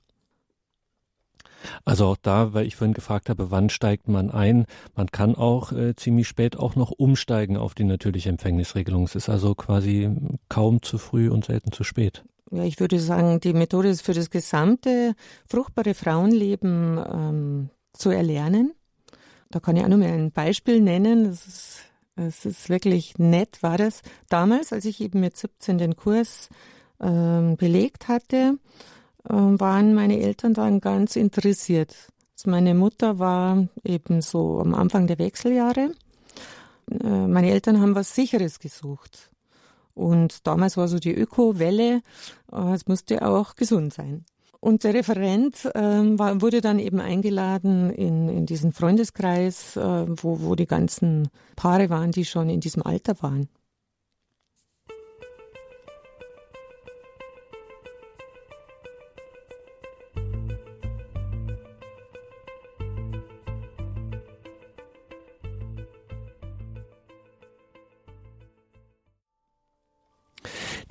Also 1.86 2.08
auch 2.08 2.18
da, 2.22 2.54
weil 2.54 2.68
ich 2.68 2.76
vorhin 2.76 2.94
gefragt 2.94 3.30
habe, 3.30 3.52
wann 3.52 3.70
steigt 3.70 4.10
man 4.10 4.30
ein? 4.32 4.66
Man 4.96 5.08
kann 5.08 5.36
auch 5.36 5.72
äh, 5.72 5.96
ziemlich 5.96 6.28
spät 6.28 6.58
auch 6.58 6.76
noch 6.76 6.92
umsteigen 6.92 7.56
auf 7.56 7.74
die 7.74 7.86
natürliche 7.86 8.30
Empfängnisregelung. 8.30 9.06
Es 9.06 9.16
ist 9.16 9.30
also 9.30 9.56
quasi 9.56 10.10
kaum 10.50 10.82
zu 10.82 10.98
früh 10.98 11.30
und 11.30 11.46
selten 11.46 11.72
zu 11.72 11.86
spät. 11.86 12.26
Ja, 12.56 12.64
ich 12.64 12.80
würde 12.80 13.00
sagen, 13.00 13.42
die 13.42 13.54
Methode 13.54 13.90
ist 13.90 14.02
für 14.02 14.14
das 14.14 14.30
gesamte 14.30 15.14
fruchtbare 15.46 15.94
Frauenleben 15.94 16.98
ähm, 16.98 17.70
zu 17.92 18.12
erlernen. 18.12 18.74
Da 19.50 19.60
kann 19.60 19.76
ich 19.76 19.84
auch 19.84 19.90
noch 19.90 19.98
mal 19.98 20.08
ein 20.08 20.32
Beispiel 20.32 20.80
nennen. 20.80 21.26
Das 21.26 21.46
ist, 22.16 22.46
ist 22.46 22.70
wirklich 22.70 23.18
nett, 23.18 23.62
war 23.62 23.78
das. 23.78 24.04
Damals, 24.30 24.72
als 24.72 24.86
ich 24.86 25.02
eben 25.02 25.20
mit 25.20 25.36
17 25.36 25.78
den 25.78 25.98
Kurs 25.98 26.48
ähm, 27.02 27.58
belegt 27.58 28.08
hatte, 28.08 28.58
ähm, 29.30 29.60
waren 29.60 29.94
meine 29.94 30.22
Eltern 30.22 30.54
dann 30.54 30.80
ganz 30.80 31.18
interessiert. 31.18 31.94
Also 32.38 32.50
meine 32.50 32.74
Mutter 32.74 33.20
war 33.20 33.68
eben 33.84 34.22
so 34.22 34.60
am 34.60 34.74
Anfang 34.76 35.08
der 35.08 35.20
Wechseljahre. 35.20 35.92
Äh, 36.90 37.28
meine 37.28 37.52
Eltern 37.52 37.82
haben 37.82 37.96
was 37.96 38.16
Sicheres 38.16 38.60
gesucht. 38.60 39.32
Und 39.96 40.46
damals 40.46 40.78
war 40.78 40.88
so 40.88 41.00
die 41.00 41.16
Öko-Welle, 41.16 42.02
äh, 42.52 42.74
es 42.74 42.86
musste 42.86 43.26
auch 43.26 43.56
gesund 43.56 43.94
sein. 43.94 44.26
Und 44.60 44.84
der 44.84 44.94
Referent 44.94 45.70
ähm, 45.76 46.18
war, 46.18 46.42
wurde 46.42 46.60
dann 46.60 46.80
eben 46.80 47.00
eingeladen 47.00 47.92
in, 47.92 48.30
in 48.30 48.46
diesen 48.46 48.72
Freundeskreis, 48.72 49.78
äh, 49.78 50.06
wo, 50.08 50.42
wo 50.42 50.56
die 50.56 50.66
ganzen 50.66 51.30
Paare 51.56 51.90
waren, 51.90 52.12
die 52.12 52.26
schon 52.26 52.50
in 52.50 52.62
diesem 52.62 52.82
Alter 52.82 53.16
waren. 53.22 53.48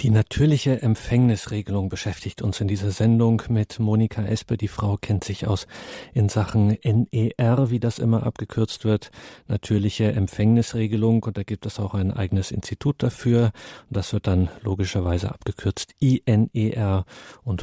Die 0.05 0.11
natürliche 0.11 0.83
Empfängnisregelung 0.83 1.89
beschäftigt 1.89 2.43
uns 2.43 2.61
in 2.61 2.69
dieser 2.69 2.91
Sendung 2.91 3.41
mit 3.49 3.79
Monika 3.79 4.23
Espe. 4.23 4.59
Die 4.59 4.69
Frau 4.69 4.99
kennt 4.99 5.25
sich 5.25 5.47
aus 5.47 5.67
in 6.13 6.29
Sachen 6.29 6.77
NER, 6.85 7.71
wie 7.71 7.81
das 7.81 7.99
immer 7.99 8.27
abgekürzt 8.27 8.85
wird. 8.85 9.11
Natürliche 9.49 10.13
Empfängnisregelung. 10.13 11.23
Und 11.23 11.39
da 11.39 11.43
gibt 11.43 11.65
es 11.65 11.81
auch 11.81 11.95
ein 11.95 12.13
eigenes 12.13 12.51
Institut 12.51 13.03
dafür. 13.03 13.53
Und 13.89 13.97
das 13.97 14.13
wird 14.13 14.27
dann 14.27 14.51
logischerweise 14.61 15.33
abgekürzt 15.33 15.95
INER. 16.01 17.07
Und 17.43 17.63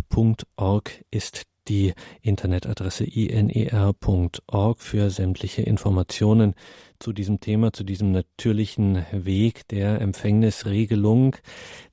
.org 0.56 1.06
ist 1.12 1.44
die 1.72 1.94
Internetadresse 2.22 3.06
iner.org 3.06 4.82
für 4.82 5.10
sämtliche 5.10 5.62
Informationen 5.62 6.54
zu 7.00 7.14
diesem 7.14 7.40
Thema, 7.40 7.72
zu 7.72 7.86
diesem 7.86 8.12
natürlichen 8.12 9.06
Weg 9.14 9.68
der 9.70 10.02
Empfängnisregelung. 10.02 11.38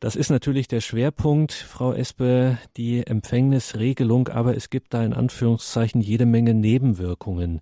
Das 0.01 0.17
ist 0.17 0.31
natürlich 0.31 0.67
der 0.67 0.81
Schwerpunkt, 0.81 1.53
Frau 1.53 1.93
Espe, 1.93 2.59
die 2.77 3.07
Empfängnisregelung, 3.07 4.27
aber 4.27 4.57
es 4.57 4.69
gibt 4.69 4.93
da 4.95 5.05
in 5.05 5.12
Anführungszeichen 5.12 6.01
jede 6.01 6.27
Menge 6.27 6.55
Nebenwirkungen 6.55 7.61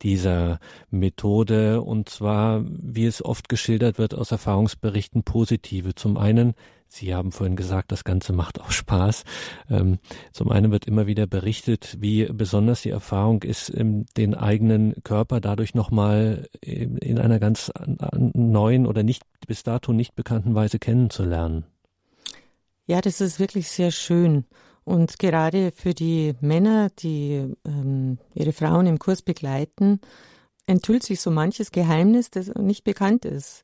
dieser 0.00 0.60
Methode 0.90 1.82
und 1.82 2.08
zwar, 2.08 2.64
wie 2.66 3.04
es 3.04 3.22
oft 3.22 3.50
geschildert 3.50 3.98
wird 3.98 4.14
aus 4.14 4.32
Erfahrungsberichten, 4.32 5.22
positive. 5.22 5.94
Zum 5.94 6.16
einen 6.16 6.54
Sie 6.88 7.14
haben 7.14 7.32
vorhin 7.32 7.54
gesagt, 7.54 7.92
das 7.92 8.02
Ganze 8.02 8.32
macht 8.32 8.60
auch 8.60 8.70
Spaß. 8.70 9.24
Ähm, 9.70 9.98
zum 10.32 10.50
einen 10.50 10.72
wird 10.72 10.86
immer 10.86 11.06
wieder 11.06 11.26
berichtet, 11.26 11.96
wie 12.00 12.24
besonders 12.24 12.82
die 12.82 12.90
Erfahrung 12.90 13.42
ist, 13.42 13.72
den 13.76 14.34
eigenen 14.34 14.94
Körper 15.04 15.40
dadurch 15.40 15.74
nochmal 15.74 16.48
in 16.62 17.18
einer 17.18 17.38
ganz 17.38 17.70
neuen 18.14 18.86
oder 18.86 19.02
nicht 19.02 19.22
bis 19.46 19.62
dato 19.62 19.92
nicht 19.92 20.16
bekannten 20.16 20.54
Weise 20.54 20.78
kennenzulernen. 20.78 21.64
Ja, 22.86 23.02
das 23.02 23.20
ist 23.20 23.38
wirklich 23.38 23.68
sehr 23.68 23.90
schön. 23.90 24.44
Und 24.84 25.18
gerade 25.18 25.72
für 25.72 25.92
die 25.92 26.34
Männer, 26.40 26.88
die 26.98 27.54
ähm, 27.66 28.18
ihre 28.34 28.52
Frauen 28.52 28.86
im 28.86 28.98
Kurs 28.98 29.20
begleiten, 29.20 30.00
enthüllt 30.66 31.02
sich 31.02 31.20
so 31.20 31.30
manches 31.30 31.70
Geheimnis, 31.70 32.30
das 32.30 32.48
nicht 32.54 32.84
bekannt 32.84 33.26
ist 33.26 33.62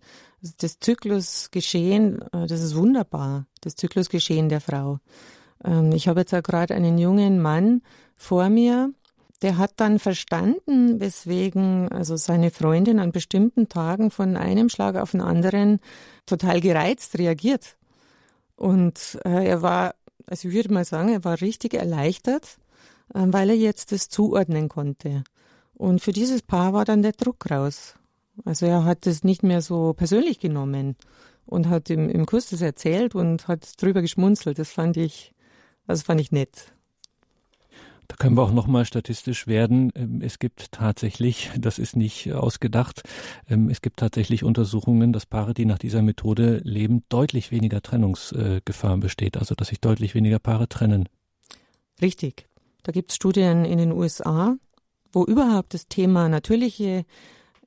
das 0.58 0.78
Zyklusgeschehen, 0.78 2.22
äh, 2.32 2.46
das 2.46 2.60
ist 2.60 2.76
wunderbar, 2.76 3.46
das 3.60 3.76
Zyklusgeschehen 3.76 4.48
der 4.48 4.60
Frau. 4.60 4.98
Ähm, 5.64 5.92
ich 5.92 6.08
habe 6.08 6.20
jetzt 6.20 6.34
auch 6.34 6.42
gerade 6.42 6.74
einen 6.74 6.98
jungen 6.98 7.40
Mann 7.40 7.82
vor 8.16 8.48
mir, 8.48 8.92
der 9.42 9.58
hat 9.58 9.72
dann 9.76 9.98
verstanden, 9.98 11.00
weswegen 11.00 11.88
also 11.90 12.16
seine 12.16 12.50
Freundin 12.50 12.98
an 12.98 13.12
bestimmten 13.12 13.68
Tagen 13.68 14.10
von 14.10 14.36
einem 14.36 14.68
Schlag 14.68 14.96
auf 14.96 15.10
den 15.10 15.20
anderen 15.20 15.80
total 16.24 16.60
gereizt 16.60 17.18
reagiert. 17.18 17.76
Und 18.56 19.18
äh, 19.24 19.46
er 19.46 19.62
war, 19.62 19.94
also 20.26 20.48
ich 20.48 20.54
würde 20.54 20.72
mal 20.72 20.84
sagen, 20.84 21.10
er 21.10 21.24
war 21.24 21.40
richtig 21.40 21.74
erleichtert, 21.74 22.58
äh, 23.12 23.24
weil 23.26 23.50
er 23.50 23.56
jetzt 23.56 23.92
das 23.92 24.08
zuordnen 24.08 24.68
konnte. 24.68 25.24
Und 25.74 26.00
für 26.00 26.12
dieses 26.12 26.42
Paar 26.42 26.72
war 26.72 26.84
dann 26.84 27.02
der 27.02 27.12
Druck 27.12 27.50
raus. 27.50 27.96
Also 28.44 28.66
er 28.66 28.84
hat 28.84 29.06
es 29.06 29.24
nicht 29.24 29.42
mehr 29.42 29.62
so 29.62 29.92
persönlich 29.94 30.38
genommen 30.40 30.96
und 31.46 31.68
hat 31.68 31.90
im, 31.90 32.08
im 32.08 32.26
Kurs 32.26 32.50
das 32.50 32.60
erzählt 32.60 33.14
und 33.14 33.48
hat 33.48 33.80
drüber 33.80 34.02
geschmunzelt. 34.02 34.58
Das 34.58 34.70
fand 34.70 34.96
ich, 34.96 35.32
das 35.86 36.02
fand 36.02 36.20
ich 36.20 36.32
nett. 36.32 36.72
Da 38.08 38.16
können 38.16 38.36
wir 38.36 38.42
auch 38.42 38.52
nochmal 38.52 38.84
statistisch 38.84 39.46
werden. 39.46 39.90
Ähm, 39.94 40.20
es 40.22 40.38
gibt 40.38 40.72
tatsächlich, 40.72 41.50
das 41.58 41.78
ist 41.78 41.96
nicht 41.96 42.32
ausgedacht, 42.32 43.02
ähm, 43.48 43.70
es 43.70 43.80
gibt 43.80 43.98
tatsächlich 43.98 44.44
Untersuchungen, 44.44 45.12
dass 45.12 45.26
Paare, 45.26 45.54
die 45.54 45.64
nach 45.64 45.78
dieser 45.78 46.02
Methode 46.02 46.60
leben, 46.64 47.02
deutlich 47.08 47.50
weniger 47.50 47.80
Trennungsgefahr 47.82 48.98
besteht, 48.98 49.36
also 49.36 49.54
dass 49.54 49.68
sich 49.68 49.80
deutlich 49.80 50.14
weniger 50.14 50.38
Paare 50.38 50.68
trennen. 50.68 51.08
Richtig. 52.02 52.46
Da 52.82 52.92
gibt 52.92 53.10
es 53.10 53.16
Studien 53.16 53.64
in 53.64 53.78
den 53.78 53.92
USA, 53.92 54.56
wo 55.12 55.24
überhaupt 55.24 55.72
das 55.72 55.88
Thema 55.88 56.28
natürliche 56.28 57.06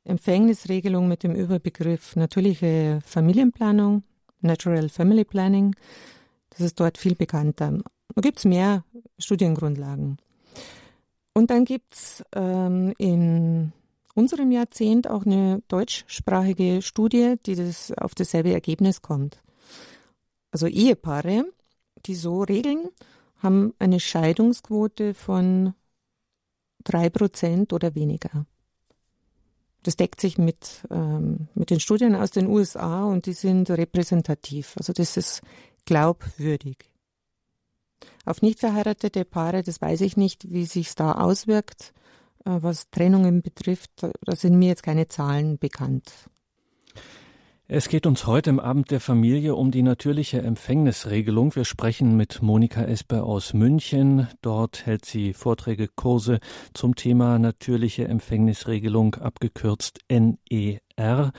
Empfängnisregelung 0.08 1.08
mit 1.08 1.24
dem 1.24 1.36
Überbegriff 1.36 2.16
natürliche 2.16 3.00
Familienplanung, 3.06 4.04
Natural 4.42 4.90
Family 4.90 5.26
Planning. 5.26 5.76
Das 6.50 6.62
ist 6.62 6.80
dort 6.80 6.98
viel 6.98 7.16
bekannter. 7.16 7.80
Da 8.16 8.22
gibt 8.22 8.40
es 8.40 8.46
mehr 8.46 8.84
Studiengrundlagen. 9.20 10.18
Und 11.34 11.52
dann 11.52 11.66
gibt 11.66 11.94
es 11.94 12.24
ähm, 12.34 12.94
in 12.98 13.74
unserem 14.16 14.52
Jahrzehnt 14.52 15.08
auch 15.08 15.26
eine 15.26 15.62
deutschsprachige 15.68 16.82
Studie, 16.82 17.36
die 17.46 17.56
das 17.56 17.92
auf 17.92 18.16
dasselbe 18.16 18.52
Ergebnis 18.52 19.04
kommt. 19.04 19.44
Also 20.52 20.66
Ehepaare, 20.66 21.46
die 22.06 22.16
so 22.16 22.42
regeln, 22.42 22.90
haben 23.38 23.74
eine 23.78 24.00
Scheidungsquote 24.00 25.14
von 25.14 25.76
drei 26.84 27.10
Prozent 27.10 27.74
oder 27.74 27.94
weniger. 27.94 28.48
Das 29.84 29.96
deckt 29.96 30.20
sich 30.20 30.38
mit, 30.38 30.86
ähm, 30.90 31.48
mit 31.54 31.70
den 31.70 31.80
Studien 31.80 32.16
aus 32.16 32.32
den 32.32 32.48
USA 32.48 33.06
und 33.06 33.26
die 33.26 33.34
sind 33.34 33.70
repräsentativ. 33.70 34.74
Also 34.78 34.94
das 34.94 35.18
ist 35.18 35.42
glaubwürdig. 35.86 36.92
Auf 38.26 38.42
nicht 38.42 38.60
verheiratete 38.60 39.24
Paare, 39.24 39.64
das 39.64 39.82
weiß 39.82 40.02
ich 40.02 40.18
nicht, 40.18 40.52
wie 40.52 40.66
sich 40.66 40.94
da 40.96 41.14
auswirkt, 41.14 41.94
äh, 42.44 42.58
was 42.62 42.90
Trennungen 42.92 43.42
betrifft. 43.42 43.92
Da 44.02 44.36
sind 44.36 44.60
mir 44.60 44.68
jetzt 44.70 44.84
keine 44.84 45.08
Zahlen 45.08 45.58
bekannt. 45.58 46.12
Es 47.70 47.90
geht 47.90 48.06
uns 48.06 48.26
heute 48.26 48.50
im 48.50 48.62
Abend 48.62 48.92
der 48.92 49.02
Familie 49.02 49.54
um 49.56 49.72
die 49.72 49.82
natürliche 49.82 50.42
Empfängnisregelung. 50.42 51.54
Wir 51.54 51.66
sprechen 51.66 52.16
mit 52.16 52.42
Monika 52.42 52.84
Esper 52.84 53.26
aus 53.26 53.54
München. 53.54 54.30
Dort 54.42 54.86
hält 54.86 55.04
sie 55.04 55.34
Vorträge, 55.34 55.90
Kurse 55.94 56.40
zum 56.74 56.96
Thema 56.96 57.40
natürliche 57.40 58.08
Empfängnisregelung, 58.08 59.16
abgekürzt 59.16 60.00
NER. 60.10 61.34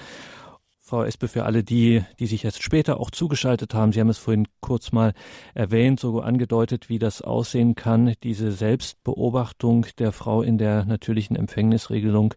Frau 0.89 1.03
Espe, 1.03 1.29
für 1.29 1.45
alle 1.45 1.63
die, 1.63 2.03
die 2.19 2.27
sich 2.27 2.43
jetzt 2.43 2.63
später 2.63 2.99
auch 2.99 3.11
zugeschaltet 3.11 3.75
haben, 3.75 3.93
Sie 3.93 4.01
haben 4.01 4.09
es 4.09 4.17
vorhin 4.17 4.49
kurz 4.61 4.91
mal 4.91 5.13
erwähnt, 5.53 6.01
so 6.01 6.21
angedeutet, 6.21 6.89
wie 6.89 6.99
das 6.99 7.21
aussehen 7.21 7.75
kann, 7.75 8.15
diese 8.23 8.53
Selbstbeobachtung 8.53 9.85
der 9.99 10.13
Frau 10.13 10.41
in 10.41 10.57
der 10.57 10.87
natürlichen 10.87 11.37
Empfängnisregelung. 11.37 12.33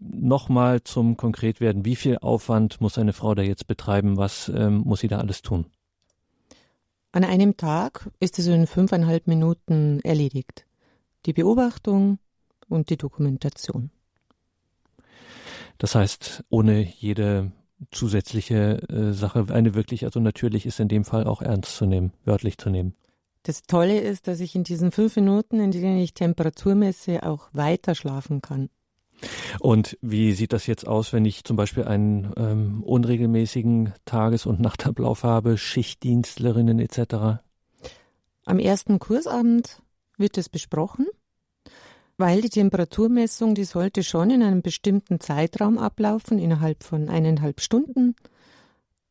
Nochmal 0.00 0.82
zum 0.82 1.16
Konkretwerden, 1.16 1.86
wie 1.86 1.96
viel 1.96 2.18
Aufwand 2.18 2.78
muss 2.82 2.98
eine 2.98 3.14
Frau 3.14 3.34
da 3.34 3.40
jetzt 3.40 3.68
betreiben? 3.68 4.18
Was 4.18 4.52
ähm, 4.54 4.82
muss 4.84 5.00
sie 5.00 5.08
da 5.08 5.16
alles 5.16 5.40
tun? 5.40 5.64
An 7.12 7.24
einem 7.24 7.56
Tag 7.56 8.10
ist 8.20 8.38
es 8.38 8.48
in 8.48 8.66
fünfeinhalb 8.66 9.26
Minuten 9.26 10.00
erledigt. 10.00 10.66
Die 11.24 11.32
Beobachtung 11.32 12.18
und 12.68 12.90
die 12.90 12.98
Dokumentation. 12.98 13.90
Das 15.78 15.94
heißt, 15.94 16.44
ohne 16.50 16.82
jede 16.82 17.50
zusätzliche 17.90 18.82
äh, 18.88 19.12
Sache, 19.12 19.46
eine 19.50 19.74
wirklich, 19.74 20.04
also 20.04 20.20
natürlich 20.20 20.66
ist 20.66 20.80
in 20.80 20.88
dem 20.88 21.04
Fall 21.04 21.26
auch 21.26 21.42
ernst 21.42 21.76
zu 21.76 21.86
nehmen, 21.86 22.12
wörtlich 22.24 22.58
zu 22.58 22.70
nehmen. 22.70 22.94
Das 23.44 23.62
Tolle 23.62 24.00
ist, 24.00 24.26
dass 24.26 24.40
ich 24.40 24.54
in 24.54 24.64
diesen 24.64 24.90
fünf 24.90 25.16
Minuten, 25.16 25.60
in 25.60 25.70
denen 25.70 25.98
ich 25.98 26.14
Temperatur 26.14 26.74
messe, 26.74 27.22
auch 27.22 27.48
weiter 27.52 27.94
schlafen 27.94 28.40
kann. 28.40 28.70
Und 29.60 29.98
wie 30.00 30.32
sieht 30.32 30.52
das 30.52 30.66
jetzt 30.66 30.86
aus, 30.86 31.12
wenn 31.12 31.24
ich 31.24 31.44
zum 31.44 31.56
Beispiel 31.56 31.84
einen 31.84 32.32
ähm, 32.36 32.82
unregelmäßigen 32.82 33.92
Tages- 34.04 34.46
und 34.46 34.60
Nachtablauf 34.60 35.24
habe, 35.24 35.58
Schichtdienstlerinnen 35.58 36.78
etc.? 36.78 37.42
Am 38.46 38.58
ersten 38.58 38.98
Kursabend 38.98 39.82
wird 40.16 40.38
es 40.38 40.48
besprochen 40.48 41.06
weil 42.16 42.40
die 42.40 42.50
Temperaturmessung, 42.50 43.54
die 43.54 43.64
sollte 43.64 44.02
schon 44.02 44.30
in 44.30 44.42
einem 44.42 44.62
bestimmten 44.62 45.20
Zeitraum 45.20 45.78
ablaufen, 45.78 46.38
innerhalb 46.38 46.84
von 46.84 47.08
eineinhalb 47.08 47.60
Stunden. 47.60 48.14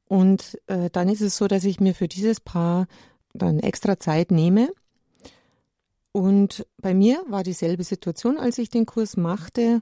Und 0.05 0.59
äh, 0.67 0.89
dann 0.89 1.09
ist 1.09 1.21
es 1.21 1.37
so, 1.37 1.47
dass 1.47 1.63
ich 1.63 1.79
mir 1.79 1.95
für 1.95 2.07
dieses 2.07 2.39
Paar 2.39 2.87
dann 3.33 3.59
extra 3.59 3.99
Zeit 3.99 4.31
nehme. 4.31 4.69
Und 6.11 6.65
bei 6.77 6.93
mir 6.93 7.23
war 7.27 7.43
dieselbe 7.43 7.83
Situation, 7.83 8.37
als 8.37 8.57
ich 8.59 8.69
den 8.69 8.85
Kurs 8.85 9.17
machte. 9.17 9.81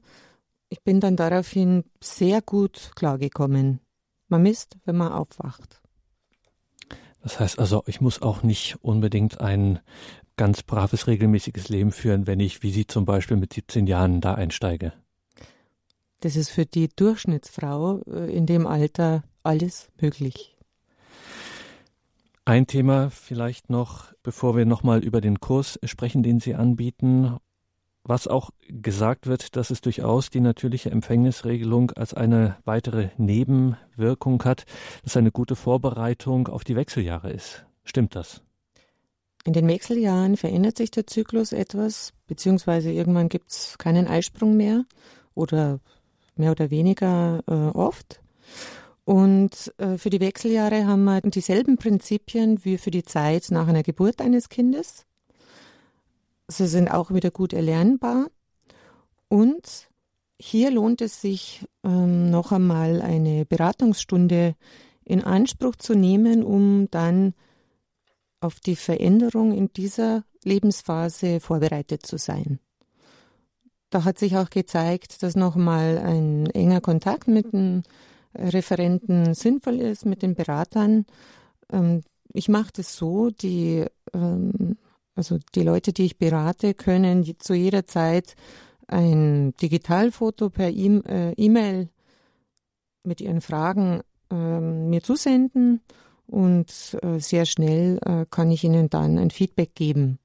Ich 0.69 0.81
bin 0.81 1.01
dann 1.01 1.17
daraufhin 1.17 1.83
sehr 2.01 2.41
gut 2.41 2.91
klargekommen. 2.95 3.81
Man 4.29 4.43
misst, 4.43 4.77
wenn 4.85 4.95
man 4.95 5.11
aufwacht. 5.11 5.81
Das 7.21 7.39
heißt 7.39 7.59
also, 7.59 7.83
ich 7.85 8.01
muss 8.01 8.21
auch 8.21 8.41
nicht 8.41 8.77
unbedingt 8.81 9.41
ein 9.41 9.79
ganz 10.41 10.63
braves, 10.63 11.05
regelmäßiges 11.05 11.69
Leben 11.69 11.91
führen, 11.91 12.25
wenn 12.25 12.39
ich, 12.39 12.63
wie 12.63 12.71
Sie 12.71 12.87
zum 12.87 13.05
Beispiel 13.05 13.37
mit 13.37 13.53
17 13.53 13.85
Jahren 13.85 14.21
da 14.21 14.33
einsteige? 14.33 14.91
Das 16.19 16.35
ist 16.35 16.49
für 16.49 16.65
die 16.65 16.89
Durchschnittsfrau 16.89 18.01
äh, 18.07 18.35
in 18.35 18.47
dem 18.47 18.65
Alter 18.65 19.23
alles 19.43 19.91
möglich. 20.01 20.57
Ein 22.43 22.65
Thema 22.65 23.11
vielleicht 23.11 23.69
noch, 23.69 24.13
bevor 24.23 24.57
wir 24.57 24.65
nochmal 24.65 25.03
über 25.03 25.21
den 25.21 25.39
Kurs 25.39 25.79
sprechen, 25.83 26.23
den 26.23 26.39
Sie 26.39 26.55
anbieten, 26.55 27.37
was 28.03 28.27
auch 28.27 28.49
gesagt 28.67 29.27
wird, 29.27 29.55
dass 29.55 29.69
es 29.69 29.81
durchaus 29.81 30.31
die 30.31 30.39
natürliche 30.39 30.89
Empfängnisregelung 30.89 31.91
als 31.91 32.15
eine 32.15 32.57
weitere 32.65 33.09
Nebenwirkung 33.17 34.43
hat, 34.43 34.65
dass 35.03 35.17
eine 35.17 35.31
gute 35.31 35.55
Vorbereitung 35.55 36.47
auf 36.47 36.63
die 36.63 36.75
Wechseljahre 36.75 37.29
ist. 37.29 37.67
Stimmt 37.83 38.15
das? 38.15 38.41
In 39.43 39.53
den 39.53 39.67
Wechseljahren 39.67 40.37
verändert 40.37 40.77
sich 40.77 40.91
der 40.91 41.07
Zyklus 41.07 41.51
etwas, 41.51 42.13
beziehungsweise 42.27 42.91
irgendwann 42.91 43.29
gibt 43.29 43.51
es 43.51 43.77
keinen 43.77 44.07
Eisprung 44.07 44.55
mehr 44.55 44.85
oder 45.33 45.79
mehr 46.35 46.51
oder 46.51 46.69
weniger 46.69 47.43
äh, 47.47 47.77
oft. 47.77 48.21
Und 49.03 49.73
äh, 49.77 49.97
für 49.97 50.09
die 50.09 50.19
Wechseljahre 50.19 50.85
haben 50.85 51.03
wir 51.03 51.21
dieselben 51.21 51.77
Prinzipien 51.77 52.63
wie 52.63 52.77
für 52.77 52.91
die 52.91 53.03
Zeit 53.03 53.47
nach 53.49 53.67
einer 53.67 53.83
Geburt 53.83 54.21
eines 54.21 54.49
Kindes. 54.49 55.05
Sie 56.47 56.67
sind 56.67 56.89
auch 56.89 57.11
wieder 57.11 57.31
gut 57.31 57.53
erlernbar. 57.53 58.27
Und 59.27 59.89
hier 60.39 60.71
lohnt 60.71 61.01
es 61.01 61.21
sich 61.21 61.65
ähm, 61.83 62.29
noch 62.29 62.51
einmal 62.51 63.01
eine 63.01 63.45
Beratungsstunde 63.45 64.55
in 65.05 65.23
Anspruch 65.23 65.75
zu 65.77 65.95
nehmen, 65.95 66.43
um 66.43 66.89
dann 66.91 67.33
auf 68.41 68.59
die 68.59 68.75
Veränderung 68.75 69.53
in 69.53 69.71
dieser 69.71 70.23
Lebensphase 70.43 71.39
vorbereitet 71.39 72.05
zu 72.05 72.17
sein. 72.17 72.59
Da 73.89 74.03
hat 74.03 74.17
sich 74.17 74.37
auch 74.37 74.49
gezeigt, 74.49 75.21
dass 75.21 75.35
nochmal 75.35 75.97
ein 75.97 76.47
enger 76.47 76.81
Kontakt 76.81 77.27
mit 77.27 77.53
den 77.53 77.83
Referenten 78.33 79.33
sinnvoll 79.33 79.79
ist, 79.79 80.05
mit 80.05 80.21
den 80.21 80.35
Beratern. 80.35 81.05
Ähm, 81.71 82.01
ich 82.33 82.49
mache 82.49 82.71
das 82.73 82.95
so, 82.95 83.29
die, 83.29 83.85
ähm, 84.13 84.77
also 85.15 85.37
die 85.55 85.63
Leute, 85.63 85.93
die 85.93 86.05
ich 86.05 86.17
berate, 86.17 86.73
können 86.73 87.25
zu 87.39 87.53
jeder 87.53 87.85
Zeit 87.85 88.35
ein 88.87 89.53
Digitalfoto 89.61 90.49
per 90.49 90.69
äh, 90.69 91.33
E-Mail 91.33 91.89
mit 93.03 93.21
ihren 93.21 93.41
Fragen 93.41 94.01
ähm, 94.29 94.89
mir 94.89 95.03
zusenden 95.03 95.81
und 96.31 96.97
äh, 97.01 97.19
sehr 97.19 97.45
schnell 97.45 97.99
äh, 98.05 98.25
kann 98.29 98.51
ich 98.51 98.63
Ihnen 98.63 98.89
dann 98.89 99.19
ein 99.19 99.31
Feedback 99.31 99.75
geben. 99.75 100.17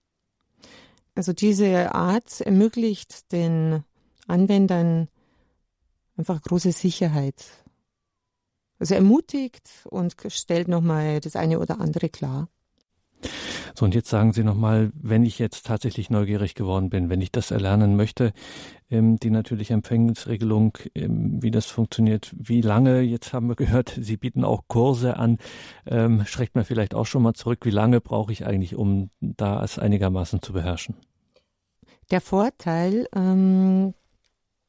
Also 1.17 1.33
diese 1.33 1.95
Art 1.95 2.41
ermöglicht 2.43 3.33
den 3.33 3.83
Anwendern 4.29 5.09
einfach 6.17 6.41
große 6.41 6.71
Sicherheit. 6.71 7.45
Also 8.79 8.95
ermutigt 8.95 9.69
und 9.91 10.15
stellt 10.29 10.69
nochmal 10.69 11.21
das 11.21 11.35
eine 11.35 11.59
oder 11.59 11.81
andere 11.81 12.09
klar. 12.09 12.49
So, 13.75 13.85
und 13.85 13.95
jetzt 13.95 14.09
sagen 14.09 14.33
Sie 14.33 14.45
nochmal, 14.45 14.91
wenn 14.95 15.23
ich 15.23 15.39
jetzt 15.39 15.67
tatsächlich 15.67 16.09
neugierig 16.09 16.55
geworden 16.55 16.89
bin, 16.91 17.11
wenn 17.11 17.21
ich 17.21 17.31
das 17.31 17.51
erlernen 17.51 17.97
möchte, 17.97 18.33
ähm, 18.91 19.19
die 19.19 19.31
natürliche 19.31 19.75
Empfängnisregelung, 19.75 20.79
ähm, 20.95 21.43
wie 21.43 21.51
das 21.51 21.67
funktioniert, 21.67 22.35
wie 22.39 22.61
lange, 22.61 23.01
jetzt 23.01 23.33
haben 23.33 23.49
wir 23.49 23.57
gehört, 23.57 23.97
Sie 24.01 24.17
bieten 24.17 24.45
auch 24.45 24.65
Kurse 24.69 25.17
an, 25.17 25.39
ähm, 25.87 26.25
schreckt 26.25 26.55
man 26.55 26.65
vielleicht 26.65 26.95
auch 26.95 27.07
schon 27.07 27.23
mal 27.23 27.35
zurück, 27.35 27.65
wie 27.65 27.71
lange 27.71 28.01
brauche 28.01 28.33
ich 28.33 28.47
eigentlich, 28.47 28.77
um 28.77 29.11
da 29.21 29.63
es 29.63 29.79
einigermaßen 29.79 30.41
zu 30.41 30.53
beherrschen? 30.53 30.97
Der 32.11 32.21
Vorteil 32.21 33.09
ähm, 33.15 33.95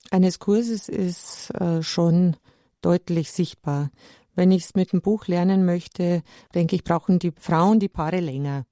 eines 0.09 0.39
Kurses 0.39 0.89
ist 0.89 1.51
äh, 1.51 1.83
schon 1.83 2.35
deutlich 2.81 3.31
sichtbar. 3.31 3.89
Wenn 4.37 4.51
ich 4.51 4.65
es 4.65 4.75
mit 4.75 4.93
dem 4.93 5.01
Buch 5.01 5.25
lernen 5.25 5.65
möchte, 5.65 6.21
denke 6.53 6.75
ich, 6.75 6.83
brauchen 6.83 7.17
die 7.17 7.33
Frauen 7.39 7.79
die 7.79 7.89
Paare 7.89 8.19
länger. 8.19 8.67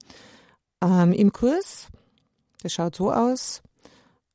Ähm, 0.80 1.11
Im 1.11 1.34
Kurs, 1.34 1.88
das 2.61 2.72
schaut 2.72 2.95
so 2.95 3.11
aus, 3.11 3.63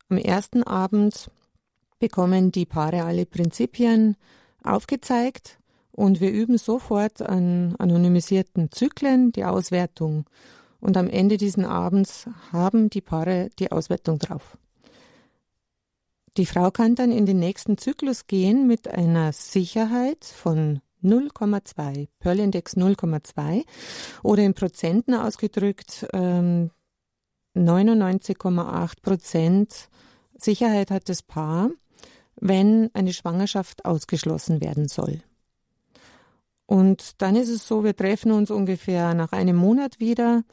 am 0.09 0.19
ersten 0.19 0.65
Abend 0.65 1.31
bekommen 2.01 2.51
die 2.51 2.67
Paare 2.67 3.05
alle 3.05 3.27
Prinzipien 3.27 4.17
aufgezeigt 4.65 5.61
und 5.93 6.21
wir 6.21 6.33
üben 6.33 6.59
sofort 6.59 7.23
an 7.23 7.77
anonymisierten 7.79 8.73
Zyklen 8.73 9.31
die 9.31 9.45
Auswertung. 9.45 10.25
Und 10.81 10.97
am 10.97 11.09
Ende 11.09 11.37
dieses 11.37 11.65
Abends 11.65 12.29
haben 12.51 12.91
die 12.91 13.03
Paare 13.03 13.51
die 13.61 13.71
Auswertung 13.71 14.19
drauf. 14.19 14.59
Die 16.37 16.47
Frau 16.47 16.73
kann 16.73 16.97
dann 16.97 17.13
in 17.13 17.25
den 17.25 17.39
nächsten 17.39 17.79
Zyklus 17.79 18.27
gehen 18.27 18.67
mit 18.67 18.89
einer 18.89 19.33
Sicherheit 19.33 20.25
von 20.25 20.81
0,2, 21.03 22.09
Pearl-Index 22.19 22.77
0,2 22.77 23.65
oder 24.23 24.43
in 24.43 24.55
Prozenten 24.55 25.15
ausgedrückt 25.15 26.07
ähm, 26.13 26.71
99,8 27.57 29.03
Prozent 29.03 29.89
Sicherheit 30.39 30.91
hat 30.91 31.09
das 31.09 31.23
Paar, 31.23 31.71
wenn 32.37 32.91
eine 32.95 33.13
Schwangerschaft 33.13 33.85
ausgeschlossen 33.85 34.61
werden 34.61 34.89
soll. 34.89 35.21
Und 36.67 37.21
dann 37.21 37.35
ist 37.37 37.49
es 37.49 37.67
so, 37.67 37.83
wir 37.83 37.97
treffen 37.97 38.31
uns 38.31 38.51
ungefähr 38.51 39.15
nach 39.15 39.33
einem 39.33 39.57
Monat 39.57 39.99
wieder, 39.99 40.45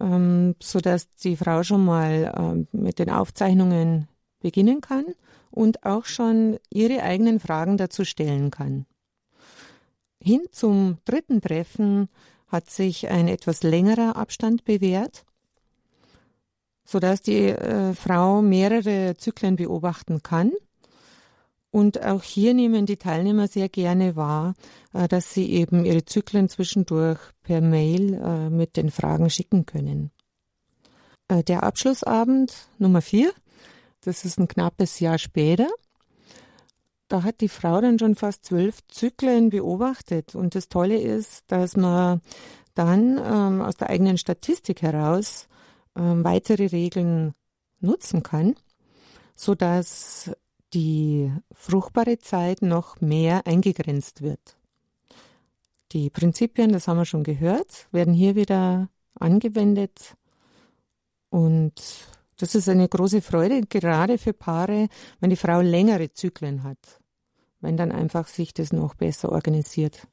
ähm, 0.00 0.56
sodass 0.60 1.08
die 1.10 1.36
Frau 1.36 1.62
schon 1.62 1.84
mal 1.84 2.32
ähm, 2.36 2.66
mit 2.72 2.98
den 2.98 3.10
Aufzeichnungen 3.10 4.08
beginnen 4.40 4.80
kann 4.80 5.04
und 5.50 5.84
auch 5.84 6.04
schon 6.04 6.58
ihre 6.68 7.02
eigenen 7.02 7.38
Fragen 7.38 7.76
dazu 7.76 8.04
stellen 8.04 8.50
kann. 8.50 8.86
Hin 10.22 10.42
zum 10.52 10.98
dritten 11.04 11.40
Treffen 11.40 12.08
hat 12.48 12.70
sich 12.70 13.08
ein 13.08 13.28
etwas 13.28 13.62
längerer 13.62 14.16
Abstand 14.16 14.64
bewährt, 14.64 15.24
sodass 16.84 17.22
die 17.22 17.48
äh, 17.48 17.94
Frau 17.94 18.42
mehrere 18.42 19.16
Zyklen 19.16 19.56
beobachten 19.56 20.22
kann 20.22 20.52
Und 21.74 22.04
auch 22.04 22.22
hier 22.22 22.52
nehmen 22.52 22.84
die 22.84 22.98
Teilnehmer 22.98 23.48
sehr 23.48 23.70
gerne 23.70 24.14
wahr, 24.14 24.54
äh, 24.92 25.08
dass 25.08 25.32
sie 25.32 25.50
eben 25.50 25.86
ihre 25.86 26.04
Zyklen 26.04 26.50
zwischendurch 26.50 27.18
per 27.42 27.62
Mail 27.62 28.14
äh, 28.14 28.50
mit 28.50 28.76
den 28.76 28.90
Fragen 28.90 29.30
schicken 29.30 29.64
können. 29.64 30.10
Äh, 31.28 31.42
der 31.42 31.62
Abschlussabend 31.62 32.52
Nummer 32.78 33.00
vier, 33.00 33.32
das 34.02 34.26
ist 34.26 34.38
ein 34.38 34.48
knappes 34.48 35.00
Jahr 35.00 35.16
später. 35.16 35.68
Da 37.12 37.24
hat 37.24 37.42
die 37.42 37.50
Frau 37.50 37.78
dann 37.82 37.98
schon 37.98 38.14
fast 38.14 38.46
zwölf 38.46 38.78
Zyklen 38.88 39.50
beobachtet. 39.50 40.34
Und 40.34 40.54
das 40.54 40.70
Tolle 40.70 40.98
ist, 40.98 41.44
dass 41.48 41.76
man 41.76 42.22
dann 42.74 43.20
ähm, 43.22 43.60
aus 43.60 43.76
der 43.76 43.90
eigenen 43.90 44.16
Statistik 44.16 44.80
heraus 44.80 45.46
ähm, 45.94 46.24
weitere 46.24 46.68
Regeln 46.68 47.34
nutzen 47.80 48.22
kann, 48.22 48.54
so 49.36 49.54
dass 49.54 50.30
die 50.72 51.30
fruchtbare 51.52 52.16
Zeit 52.16 52.62
noch 52.62 53.02
mehr 53.02 53.46
eingegrenzt 53.46 54.22
wird. 54.22 54.56
Die 55.92 56.08
Prinzipien, 56.08 56.72
das 56.72 56.88
haben 56.88 56.96
wir 56.96 57.04
schon 57.04 57.24
gehört, 57.24 57.88
werden 57.92 58.14
hier 58.14 58.36
wieder 58.36 58.88
angewendet 59.20 60.14
und 61.28 61.74
das 62.38 62.54
ist 62.54 62.70
eine 62.70 62.88
große 62.88 63.20
Freude, 63.20 63.60
gerade 63.68 64.16
für 64.16 64.32
Paare, 64.32 64.88
wenn 65.20 65.28
die 65.28 65.36
Frau 65.36 65.60
längere 65.60 66.10
Zyklen 66.14 66.62
hat, 66.62 67.01
wenn 67.62 67.76
dann 67.76 67.92
einfach 67.92 68.28
sich 68.28 68.52
das 68.52 68.72
noch 68.72 68.94
besser 68.94 69.32
organisiert. 69.32 70.06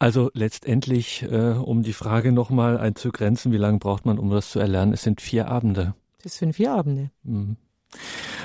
Also 0.00 0.30
letztendlich, 0.32 1.22
äh, 1.24 1.52
um 1.52 1.82
die 1.82 1.92
Frage 1.92 2.32
nochmal 2.32 2.78
einzugrenzen, 2.78 3.52
wie 3.52 3.56
lange 3.56 3.78
braucht 3.78 4.06
man, 4.06 4.18
um 4.18 4.30
das 4.30 4.50
zu 4.50 4.60
erlernen? 4.60 4.92
Es 4.92 5.02
sind 5.02 5.20
vier 5.20 5.48
Abende. 5.48 5.94
Das 6.22 6.38
sind 6.38 6.54
vier 6.54 6.72
Abende. 6.72 7.10
Mhm. 7.22 7.56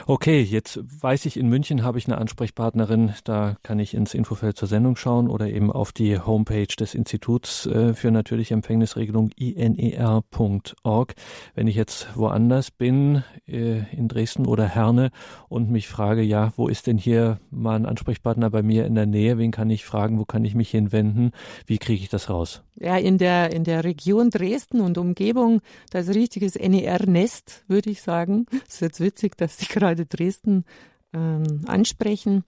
Okay, 0.05 0.41
jetzt 0.41 0.81
weiß 1.01 1.25
ich, 1.25 1.37
in 1.37 1.47
München 1.47 1.83
habe 1.83 1.97
ich 1.97 2.07
eine 2.07 2.17
Ansprechpartnerin, 2.17 3.13
da 3.23 3.55
kann 3.63 3.79
ich 3.79 3.93
ins 3.93 4.13
Infofeld 4.13 4.57
zur 4.57 4.67
Sendung 4.67 4.97
schauen 4.97 5.29
oder 5.29 5.47
eben 5.47 5.71
auf 5.71 5.93
die 5.93 6.19
Homepage 6.19 6.67
des 6.67 6.93
Instituts 6.93 7.65
äh, 7.67 7.93
für 7.93 8.11
natürliche 8.11 8.53
Empfängnisregelung 8.53 9.31
iner.org. 9.37 11.13
Wenn 11.55 11.67
ich 11.67 11.75
jetzt 11.75 12.07
woanders 12.15 12.69
bin, 12.69 13.23
äh, 13.47 13.89
in 13.95 14.09
Dresden 14.09 14.45
oder 14.45 14.67
Herne 14.67 15.11
und 15.47 15.71
mich 15.71 15.87
frage, 15.87 16.21
ja, 16.21 16.51
wo 16.57 16.67
ist 16.67 16.87
denn 16.87 16.97
hier 16.97 17.39
mal 17.49 17.75
ein 17.75 17.85
Ansprechpartner 17.85 18.49
bei 18.49 18.61
mir 18.61 18.85
in 18.85 18.95
der 18.95 19.05
Nähe, 19.05 19.37
wen 19.37 19.51
kann 19.51 19.69
ich 19.69 19.85
fragen, 19.85 20.19
wo 20.19 20.25
kann 20.25 20.43
ich 20.43 20.53
mich 20.53 20.69
hinwenden, 20.69 21.31
wie 21.65 21.77
kriege 21.77 22.03
ich 22.03 22.09
das 22.09 22.29
raus? 22.29 22.61
Ja, 22.75 22.97
in 22.97 23.17
der, 23.17 23.53
in 23.53 23.63
der 23.63 23.83
Region 23.83 24.29
Dresden 24.31 24.81
und 24.81 24.97
Umgebung, 24.97 25.61
das 25.91 26.09
richtiges 26.09 26.55
NER-Nest, 26.55 27.63
würde 27.67 27.89
ich 27.89 28.01
sagen. 28.01 28.47
Es 28.67 28.75
ist 28.75 28.81
jetzt 28.81 28.99
witzig, 28.99 29.32
dass 29.33 29.57
Sie 29.57 29.65
gerade 29.69 30.05
Dresden 30.05 30.65
ähm, 31.13 31.61
ansprechen. 31.67 32.43